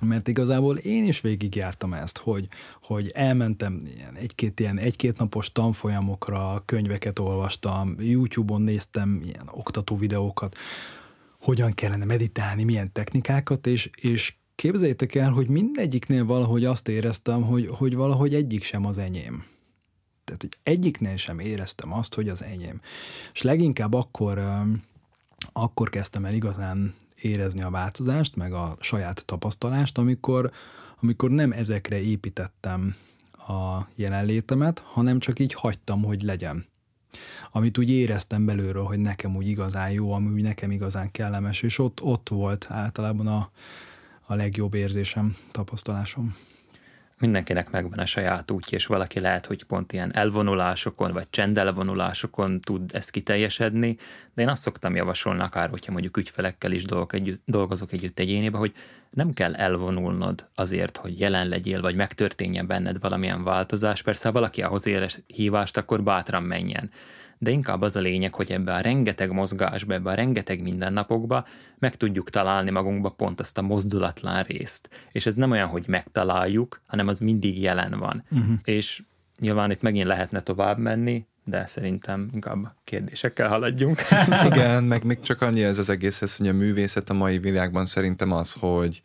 [0.01, 2.47] mert igazából én is végigjártam ezt, hogy,
[2.81, 10.55] hogy elmentem egy-két ilyen egy-két napos tanfolyamokra, könyveket olvastam, YouTube-on néztem ilyen oktató videókat,
[11.39, 17.67] hogyan kellene meditálni, milyen technikákat, és, és képzeljétek el, hogy mindegyiknél valahogy azt éreztem, hogy,
[17.67, 19.45] hogy valahogy egyik sem az enyém.
[20.23, 22.81] Tehát, hogy egyiknél sem éreztem azt, hogy az enyém.
[23.33, 24.43] És leginkább akkor,
[25.51, 30.51] akkor kezdtem el igazán érezni a változást, meg a saját tapasztalást, amikor,
[31.01, 32.95] amikor nem ezekre építettem
[33.31, 36.65] a jelenlétemet, hanem csak így hagytam, hogy legyen.
[37.51, 41.79] Amit úgy éreztem belülről, hogy nekem úgy igazán jó, ami úgy nekem igazán kellemes, és
[41.79, 43.49] ott, ott volt általában a,
[44.21, 46.35] a legjobb érzésem, tapasztalásom
[47.21, 52.89] mindenkinek megvan a saját útja, és valaki lehet, hogy pont ilyen elvonulásokon, vagy csendelvonulásokon tud
[52.93, 53.97] ezt kiteljesedni,
[54.33, 58.57] de én azt szoktam javasolni, akár hogyha mondjuk ügyfelekkel is dolgok együtt, dolgozok együtt egyénébe,
[58.57, 58.73] hogy
[59.09, 64.01] nem kell elvonulnod azért, hogy jelen legyél, vagy megtörténjen benned valamilyen változás.
[64.01, 66.91] Persze, ha valaki ahhoz ér hívást, akkor bátran menjen
[67.43, 71.45] de inkább az a lényeg, hogy ebbe a rengeteg mozgásba, ebbe a rengeteg mindennapokba
[71.79, 74.89] meg tudjuk találni magunkba pont azt a mozdulatlan részt.
[75.11, 78.23] És ez nem olyan, hogy megtaláljuk, hanem az mindig jelen van.
[78.31, 78.53] Uh-huh.
[78.63, 79.03] És
[79.39, 83.99] nyilván itt megint lehetne tovább menni, de szerintem inkább kérdésekkel haladjunk.
[84.51, 88.31] Igen, meg még csak annyi ez az egész, hogy a művészet a mai világban szerintem
[88.31, 89.01] az, hogy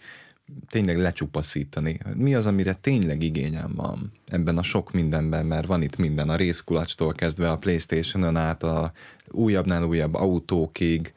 [0.68, 1.99] tényleg lecsupaszítani.
[2.14, 6.36] Mi az, amire tényleg igényem van ebben a sok mindenben, mert van itt minden, a
[6.36, 8.92] részkulacstól kezdve a Playstation-ön át a
[9.30, 11.12] újabbnál újabb autókig,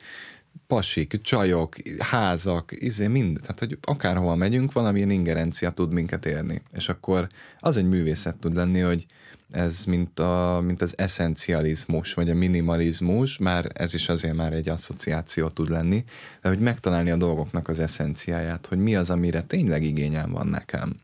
[0.68, 6.62] pasik, csajok, házak, izé, mind, tehát hogy akárhol megyünk, valamilyen ingerencia tud minket érni.
[6.72, 7.28] És akkor
[7.60, 9.06] az egy művészet tud lenni, hogy
[9.52, 14.70] ez mint, a, mint az eszencializmus, vagy a minimalizmus, már ez is azért már egy
[14.70, 16.04] asszociáció tud lenni,
[16.42, 20.96] de hogy megtalálni a dolgoknak az eszenciáját, hogy mi az, amire tényleg igényem van nekem,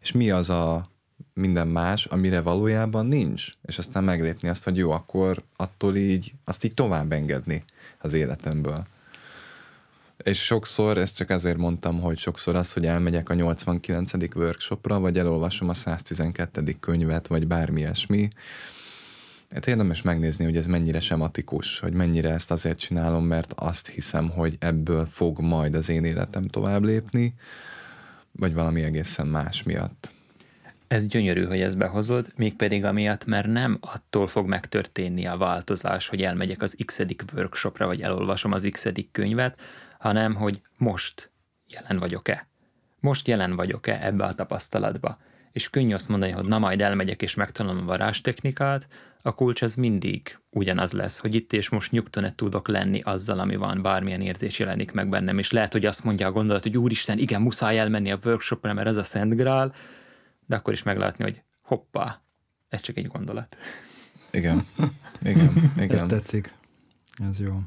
[0.00, 0.86] és mi az a
[1.34, 6.64] minden más, amire valójában nincs, és aztán meglépni azt, hogy jó, akkor attól így, azt
[6.64, 7.64] így tovább engedni
[7.98, 8.86] az életemből.
[10.24, 14.12] És sokszor, ezt csak azért mondtam, hogy sokszor az, hogy elmegyek a 89.
[14.34, 16.76] workshopra, vagy elolvasom a 112.
[16.80, 18.28] könyvet, vagy bármi ilyesmi,
[19.50, 24.28] Hát érdemes megnézni, hogy ez mennyire sematikus, hogy mennyire ezt azért csinálom, mert azt hiszem,
[24.28, 27.34] hogy ebből fog majd az én életem tovább lépni,
[28.32, 30.12] vagy valami egészen más miatt.
[30.88, 36.22] Ez gyönyörű, hogy ezt behozod, mégpedig amiatt, mert nem attól fog megtörténni a változás, hogy
[36.22, 37.00] elmegyek az x
[37.34, 39.58] workshopra, vagy elolvasom az x könyvet,
[40.06, 41.30] hanem hogy most
[41.68, 42.48] jelen vagyok-e.
[43.00, 45.18] Most jelen vagyok-e ebbe a tapasztalatba.
[45.52, 48.88] És könnyű azt mondani, hogy na majd elmegyek és megtanulom a varázstechnikát,
[49.22, 53.56] a kulcs az mindig ugyanaz lesz, hogy itt és most nyugton tudok lenni azzal, ami
[53.56, 57.18] van, bármilyen érzés jelenik meg bennem, és lehet, hogy azt mondja a gondolat, hogy úristen,
[57.18, 59.74] igen, muszáj elmenni a workshopra, mert ez a Szent Grál,
[60.46, 62.22] de akkor is meglátni, hogy hoppá,
[62.68, 63.56] ez csak egy gondolat.
[64.30, 64.66] Igen,
[65.22, 65.90] igen, igen.
[65.90, 66.52] Ez tetszik,
[67.28, 67.60] ez jó.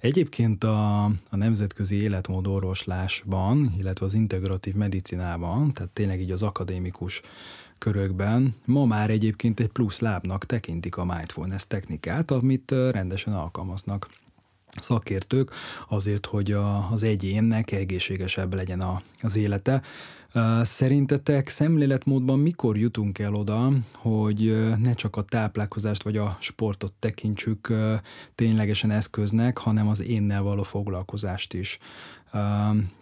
[0.00, 7.20] Egyébként a, a nemzetközi életmódorvoslásban, illetve az integratív medicinában, tehát tényleg így az akadémikus
[7.78, 14.08] körökben ma már egyébként egy plusz lábnak tekintik a mindfulness technikát, amit rendesen alkalmaznak
[14.76, 15.50] szakértők
[15.88, 19.82] azért, hogy a, az egyénnek egészségesebb legyen a, az élete.
[20.62, 27.72] Szerintetek szemléletmódban mikor jutunk el oda, hogy ne csak a táplálkozást vagy a sportot tekintsük
[28.34, 31.78] ténylegesen eszköznek, hanem az énnel való foglalkozást is?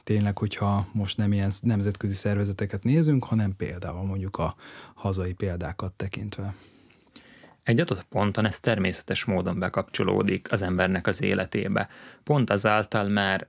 [0.04, 4.54] Tényleg, hogyha most nem ilyen nemzetközi szervezeteket nézünk, hanem például mondjuk a
[4.94, 6.54] hazai példákat tekintve.
[7.62, 11.88] Egy adott ponton ez természetes módon bekapcsolódik az embernek az életébe.
[12.24, 13.46] Pont azáltal, mert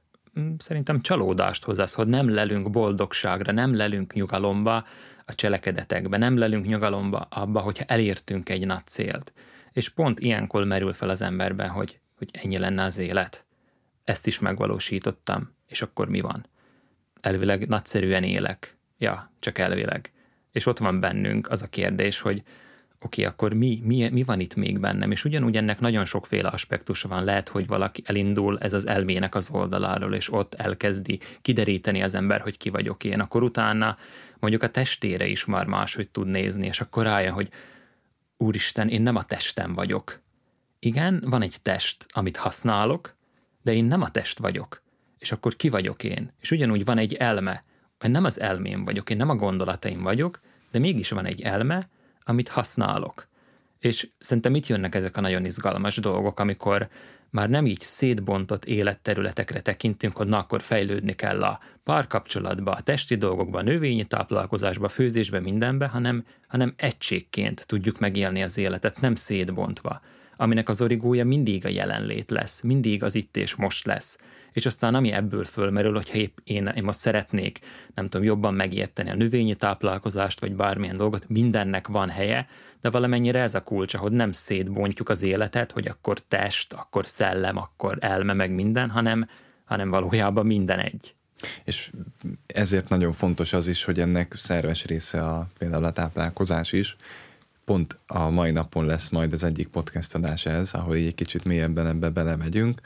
[0.58, 4.86] szerintem csalódást hoz az, hogy nem lelünk boldogságra, nem lelünk nyugalomba
[5.26, 9.34] a cselekedetekbe, nem lelünk nyugalomba abba, hogyha elértünk egy nagy célt.
[9.72, 13.46] És pont ilyenkor merül fel az emberben, hogy, hogy ennyi lenne az élet.
[14.04, 16.46] Ezt is megvalósítottam, és akkor mi van?
[17.22, 18.78] Elvileg nagyszerűen élek.
[18.98, 20.12] Ja, csak elvileg.
[20.52, 22.44] És ott van bennünk az a kérdés, hogy
[23.02, 25.12] oké, akkor mi, mi, mi van itt még bennem?
[25.12, 27.24] És ugyanúgy ennek nagyon sokféle aspektusa van.
[27.24, 32.42] Lehet, hogy valaki elindul ez az elmének az oldaláról, és ott elkezdi kideríteni az ember,
[32.42, 33.20] hogy ki vagyok én.
[33.20, 33.98] Akkor utána
[34.40, 37.50] mondjuk a testére is már máshogy tud nézni, és akkor rájön, hogy
[38.38, 40.20] úristen, én nem a testem vagyok.
[40.80, 43.16] Igen, van egy test, amit használok,
[43.62, 44.82] de én nem a test vagyok.
[45.18, 46.34] És akkor ki vagyok én?
[46.40, 47.64] És ugyanúgy van egy elme,
[48.04, 50.40] én nem az elmém vagyok, én nem a gondolataim vagyok,
[50.72, 51.90] de mégis van egy elme,
[52.30, 53.28] amit használok.
[53.80, 56.90] És szerintem itt jönnek ezek a nagyon izgalmas dolgok, amikor
[57.30, 63.16] már nem így szétbontott életterületekre tekintünk, hogy na akkor fejlődni kell a párkapcsolatba, a testi
[63.16, 70.02] dolgokba, a növényi táplálkozásba, főzésbe, mindenbe, hanem, hanem egységként tudjuk megélni az életet, nem szétbontva,
[70.36, 74.18] aminek az origója mindig a jelenlét lesz, mindig az itt és most lesz
[74.54, 77.60] és aztán ami ebből fölmerül, hogyha épp én, én most szeretnék,
[77.96, 82.48] nem tudom, jobban megérteni a növényi táplálkozást, vagy bármilyen dolgot, mindennek van helye,
[82.82, 87.58] de valamennyire ez a kulcsa, hogy nem szétbontjuk az életet, hogy akkor test, akkor szellem,
[87.58, 89.30] akkor elme, meg minden, hanem,
[89.66, 91.14] hanem valójában minden egy.
[91.64, 91.92] És
[92.48, 96.96] ezért nagyon fontos az is, hogy ennek szerves része a, például a táplálkozás is.
[97.66, 101.88] Pont a mai napon lesz majd az egyik podcast adás ez, ahol egy kicsit mélyebben
[101.88, 102.82] ebbe belemegyünk,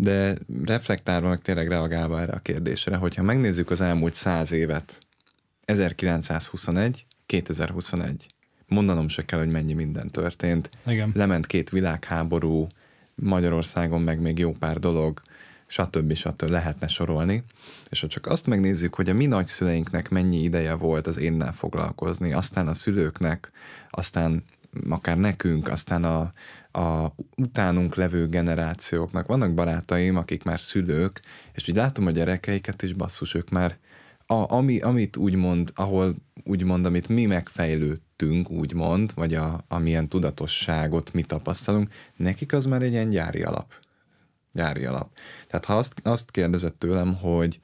[0.00, 5.00] de reflektálva, meg tényleg reagálva erre a kérdésre, hogyha megnézzük az elmúlt száz évet,
[5.64, 8.26] 1921, 2021,
[8.66, 10.70] mondanom se kell, hogy mennyi minden történt.
[10.86, 11.12] Igen.
[11.14, 12.66] Lement két világháború,
[13.14, 15.22] Magyarországon meg még jó pár dolog,
[15.66, 16.14] stb.
[16.14, 16.50] stb.
[16.50, 17.44] lehetne sorolni.
[17.88, 22.32] És ha csak azt megnézzük, hogy a mi nagyszüleinknek mennyi ideje volt az énnel foglalkozni,
[22.32, 23.50] aztán a szülőknek,
[23.90, 24.44] aztán
[24.88, 26.32] akár nekünk, aztán a,
[26.72, 29.26] a utánunk levő generációknak.
[29.26, 31.20] Vannak barátaim, akik már szülők,
[31.52, 33.78] és úgy látom a gyerekeiket, és basszus, ők már
[34.26, 41.22] a, ami, amit úgymond, ahol úgymond, amit mi megfejlődtünk, úgymond, vagy a, amilyen tudatosságot mi
[41.22, 43.74] tapasztalunk, nekik az már egy ilyen gyári alap.
[44.52, 45.10] Gyári alap.
[45.46, 47.60] Tehát ha azt, azt kérdezett tőlem, hogy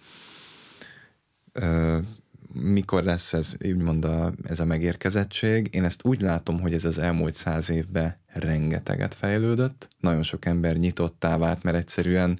[2.61, 6.98] mikor lesz ez, úgymond a, ez a megérkezettség, én ezt úgy látom, hogy ez az
[6.98, 12.38] elmúlt száz évben rengeteget fejlődött, nagyon sok ember nyitottá vált, mert egyszerűen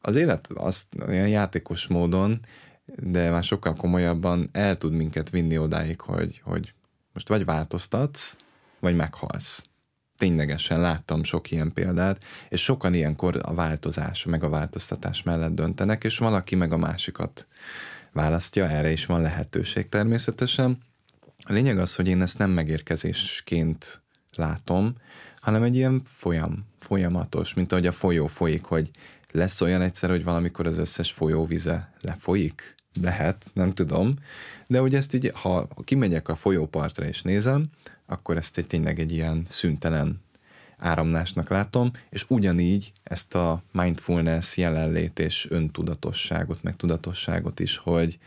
[0.00, 2.40] az élet azt olyan játékos módon
[2.96, 6.74] de már sokkal komolyabban el tud minket vinni odáig, hogy, hogy
[7.12, 8.36] most vagy változtatsz,
[8.80, 9.66] vagy meghalsz.
[10.16, 16.04] Ténylegesen láttam sok ilyen példát, és sokan ilyenkor a változás, meg a változtatás mellett döntenek,
[16.04, 17.46] és valaki meg a másikat
[18.12, 20.78] választja, erre is van lehetőség természetesen.
[21.44, 24.02] A lényeg az, hogy én ezt nem megérkezésként
[24.36, 24.94] látom,
[25.36, 28.90] hanem egy ilyen folyam, folyamatos, mint ahogy a folyó folyik, hogy
[29.30, 34.14] lesz olyan egyszer, hogy valamikor az összes folyóvize lefolyik, lehet, nem tudom,
[34.66, 37.70] de hogy ezt így, ha kimegyek a folyópartra és nézem,
[38.06, 40.20] akkor ezt egy tényleg egy ilyen szüntelen
[40.78, 48.18] áramlásnak látom, és ugyanígy ezt a mindfulness jelenlét és öntudatosságot, meg tudatosságot is, hogy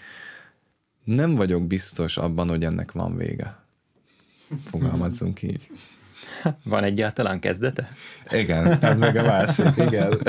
[1.03, 3.59] nem vagyok biztos abban, hogy ennek van vége.
[4.65, 5.69] Fogalmazzunk így.
[6.63, 7.91] Van egyáltalán kezdete?
[8.29, 10.19] Igen, ez meg a másik, igen.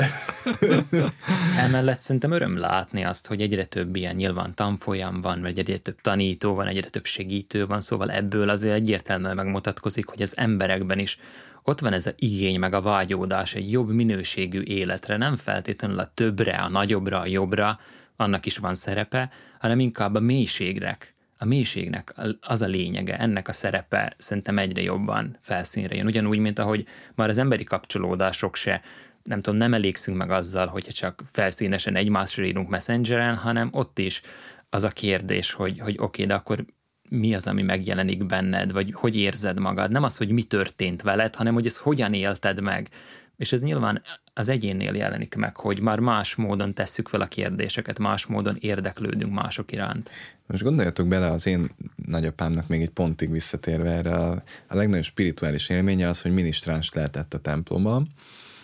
[1.57, 6.01] Emellett szerintem öröm látni azt, hogy egyre több ilyen nyilván tanfolyam van, vagy egyre több
[6.01, 11.19] tanító van, egyre több segítő van, szóval ebből azért egyértelműen megmutatkozik, hogy az emberekben is
[11.63, 16.11] ott van ez a igény, meg a vágyódás egy jobb minőségű életre, nem feltétlenül a
[16.13, 17.79] többre, a nagyobbra, a jobbra,
[18.15, 20.97] annak is van szerepe, hanem inkább a mélységre,
[21.37, 26.05] a mélységnek az a lényege, ennek a szerepe szerintem egyre jobban felszínre jön.
[26.05, 28.81] Ugyanúgy, mint ahogy már az emberi kapcsolódások se
[29.23, 34.21] nem tudom, nem elégszünk meg azzal, hogyha csak felszínesen egymásra írunk messengeren, hanem ott is
[34.69, 36.65] az a kérdés, hogy, hogy oké, okay, de akkor
[37.09, 39.91] mi az, ami megjelenik benned, vagy hogy érzed magad.
[39.91, 42.89] Nem az, hogy mi történt veled, hanem hogy ezt hogyan élted meg.
[43.37, 44.01] És ez nyilván
[44.33, 49.33] az egyénnél jelenik meg, hogy már más módon tesszük fel a kérdéseket, más módon érdeklődünk
[49.33, 50.11] mások iránt.
[50.47, 51.69] Most gondoljatok bele az én
[52.05, 54.31] nagyapámnak még egy pontig visszatérve erre, a,
[54.67, 58.07] a legnagyobb spirituális élménye az, hogy minisztráns lehetett a templomban,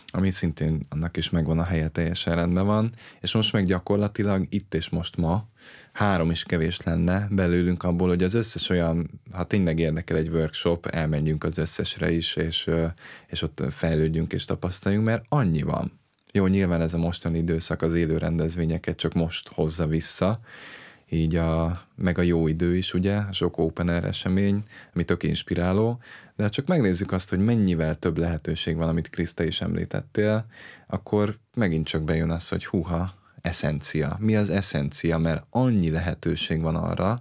[0.08, 4.74] ami szintén annak is megvan a helye, teljesen rendben van, és most meg gyakorlatilag itt
[4.74, 5.49] és most ma
[5.92, 10.86] három is kevés lenne belőlünk abból, hogy az összes olyan, ha tényleg érdekel egy workshop,
[10.86, 12.70] elmenjünk az összesre is, és,
[13.28, 16.00] és ott fejlődjünk és tapasztaljunk, mert annyi van.
[16.32, 20.40] Jó, nyilván ez a mostani időszak az élő rendezvényeket csak most hozza vissza,
[21.10, 24.64] így a, meg a jó idő is, ugye, sok open air esemény,
[24.94, 26.00] ami tök inspiráló,
[26.36, 30.46] de ha csak megnézzük azt, hogy mennyivel több lehetőség van, amit Kriszta is említettél,
[30.88, 34.18] akkor megint csak bejön az, hogy huha, eszencia.
[34.20, 35.18] Mi az eszencia?
[35.18, 37.18] Mert annyi lehetőség van arra,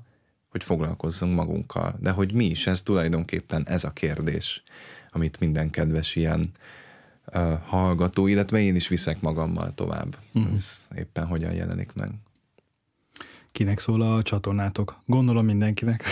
[0.48, 1.94] hogy foglalkozzunk magunkkal.
[2.00, 4.62] De hogy mi is, ez tulajdonképpen ez a kérdés,
[5.10, 6.50] amit minden kedves ilyen
[7.34, 10.16] uh, hallgató, illetve én is viszek magammal tovább.
[10.32, 10.52] Uh-huh.
[10.52, 12.10] Ez éppen hogyan jelenik meg.
[13.52, 15.00] Kinek szól a csatornátok?
[15.06, 16.04] Gondolom mindenkinek.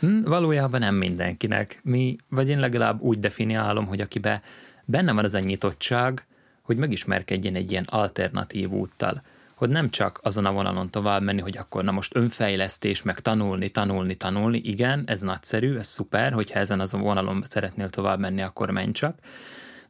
[0.00, 1.80] Hm, valójában nem mindenkinek.
[1.82, 4.42] Mi, vagy én legalább úgy definiálom, hogy akibe
[4.84, 6.26] benne van az a nyitottság,
[6.70, 9.22] hogy megismerkedjen egy ilyen alternatív úttal
[9.54, 13.70] hogy nem csak azon a vonalon tovább menni, hogy akkor na most önfejlesztés, meg tanulni,
[13.70, 18.70] tanulni, tanulni, igen, ez nagyszerű, ez szuper, hogyha ezen azon vonalon szeretnél tovább menni, akkor
[18.70, 19.18] menj csak,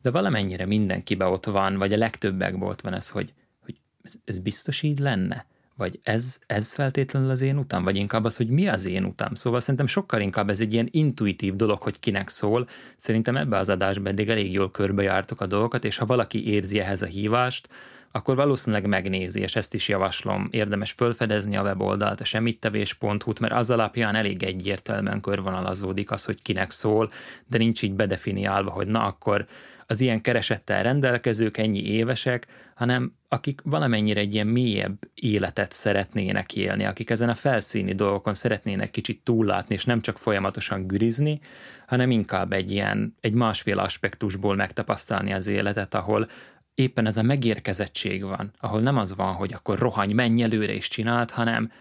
[0.03, 3.33] de valamennyire mindenkibe ott van, vagy a legtöbbekben ott van ez, hogy,
[3.64, 5.47] hogy ez, ez biztos így lenne?
[5.81, 9.35] Vagy ez, ez feltétlenül az én utam, vagy inkább az, hogy mi az én utam.
[9.35, 12.68] Szóval szerintem sokkal inkább ez egy ilyen intuitív dolog, hogy kinek szól.
[12.97, 17.03] Szerintem ebbe az adásban eddig elég jól körbejártok a dolgokat, és ha valaki érzi ehhez
[17.03, 17.68] a hívást,
[18.12, 23.70] akkor valószínűleg megnézi, és ezt is javaslom, érdemes fölfedezni a weboldalt, a semmittevés.hu-t, mert az
[23.70, 27.12] alapján elég egyértelműen körvonalazódik az, hogy kinek szól,
[27.47, 29.47] de nincs így bedefiniálva, hogy na akkor
[29.91, 36.84] az ilyen keresettel rendelkezők ennyi évesek, hanem akik valamennyire egy ilyen mélyebb életet szeretnének élni,
[36.84, 41.41] akik ezen a felszíni dolgokon szeretnének kicsit túllátni, és nem csak folyamatosan gürizni,
[41.86, 46.28] hanem inkább egy ilyen, egy másfél aspektusból megtapasztalni az életet, ahol
[46.74, 50.88] éppen ez a megérkezettség van, ahol nem az van, hogy akkor rohanj, menj előre és
[50.88, 51.72] csináld, hanem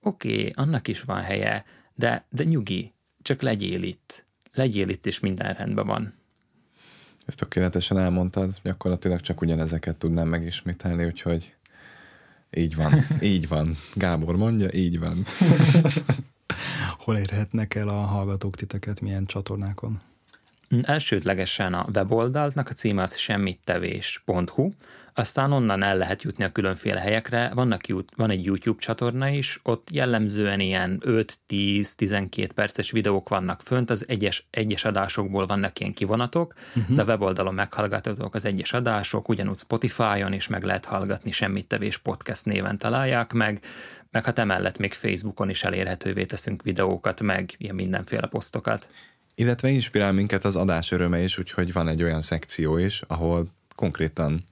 [0.00, 4.24] oké, okay, annak is van helye, de, de nyugi, csak legyél itt.
[4.52, 6.19] Legyél itt, és minden rendben van.
[7.26, 11.54] Ezt tökéletesen elmondtad, gyakorlatilag csak ugyanezeket tudnám megismételni, úgyhogy
[12.50, 13.76] így van, így van.
[13.94, 15.24] Gábor mondja, így van.
[17.04, 20.00] Hol érhetnek el a hallgatók titeket, milyen csatornákon?
[20.82, 24.70] Elsődlegesen a weboldalnak a címe az semmittevés.hu,
[25.20, 27.50] aztán onnan el lehet jutni a különféle helyekre.
[27.54, 27.80] Vannak,
[28.16, 34.46] van egy YouTube csatorna is, ott jellemzően ilyen 5-10-12 perces videók vannak fönt, az egyes,
[34.50, 36.96] egyes adásokból vannak ilyen kivonatok, uh-huh.
[36.96, 42.44] de a weboldalon meghallgathatók az egyes adások, ugyanúgy Spotify-on is meg lehet hallgatni, semmittevés podcast
[42.44, 43.64] néven találják meg,
[44.10, 48.88] meg hát emellett még Facebookon is elérhetővé teszünk videókat, meg ilyen mindenféle posztokat.
[49.34, 54.44] Illetve inspirál minket az adás öröme is, úgyhogy van egy olyan szekció is, ahol konkrétan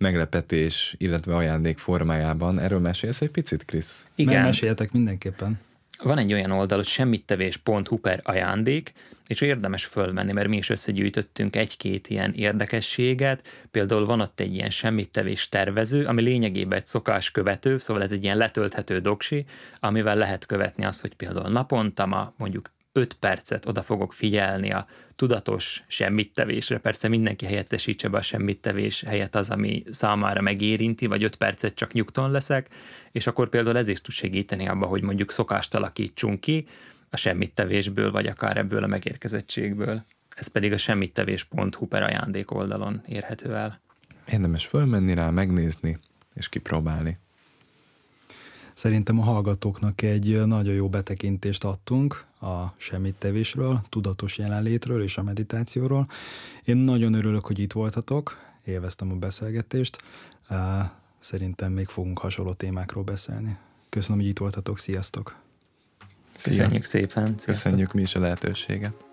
[0.00, 2.58] meglepetés, illetve ajándék formájában.
[2.58, 4.08] Erről mesélsz egy picit, Krisz?
[4.14, 4.42] Igen.
[4.42, 5.60] Meséljetek mindenképpen.
[6.02, 8.92] Van egy olyan oldal, hogy semmittevés.hu per ajándék,
[9.26, 13.46] és érdemes fölmenni, mert mi is összegyűjtöttünk egy-két ilyen érdekességet.
[13.70, 18.24] Például van ott egy ilyen semmittevés tervező, ami lényegében egy szokás követő, szóval ez egy
[18.24, 19.44] ilyen letölthető doksi,
[19.80, 24.86] amivel lehet követni azt, hogy például naponta ma mondjuk 5 percet oda fogok figyelni a
[25.16, 26.78] tudatos semmittevésre.
[26.78, 31.92] Persze mindenki helyettesítse be a semmittevés helyett az, ami számára megérinti, vagy 5 percet csak
[31.92, 32.68] nyugton leszek,
[33.12, 36.66] és akkor például ez is tud segíteni abba, hogy mondjuk szokást alakítsunk ki
[37.10, 40.04] a semmittevésből, vagy akár ebből a megérkezettségből.
[40.36, 43.80] Ez pedig a semmittevés.hu per ajándék oldalon érhető el.
[44.32, 45.98] Érdemes fölmenni rá, megnézni
[46.34, 47.16] és kipróbálni.
[48.80, 56.06] Szerintem a hallgatóknak egy nagyon jó betekintést adtunk a semmittevésről, tudatos jelenlétről és a meditációról.
[56.64, 60.02] Én nagyon örülök, hogy itt voltatok, élveztem a beszélgetést.
[61.18, 63.56] Szerintem még fogunk hasonló témákról beszélni.
[63.88, 65.36] Köszönöm, hogy itt voltatok, sziasztok!
[66.42, 67.24] Köszönjük szépen!
[67.24, 67.46] Sziasztok.
[67.46, 69.09] Köszönjük mi is a lehetőséget!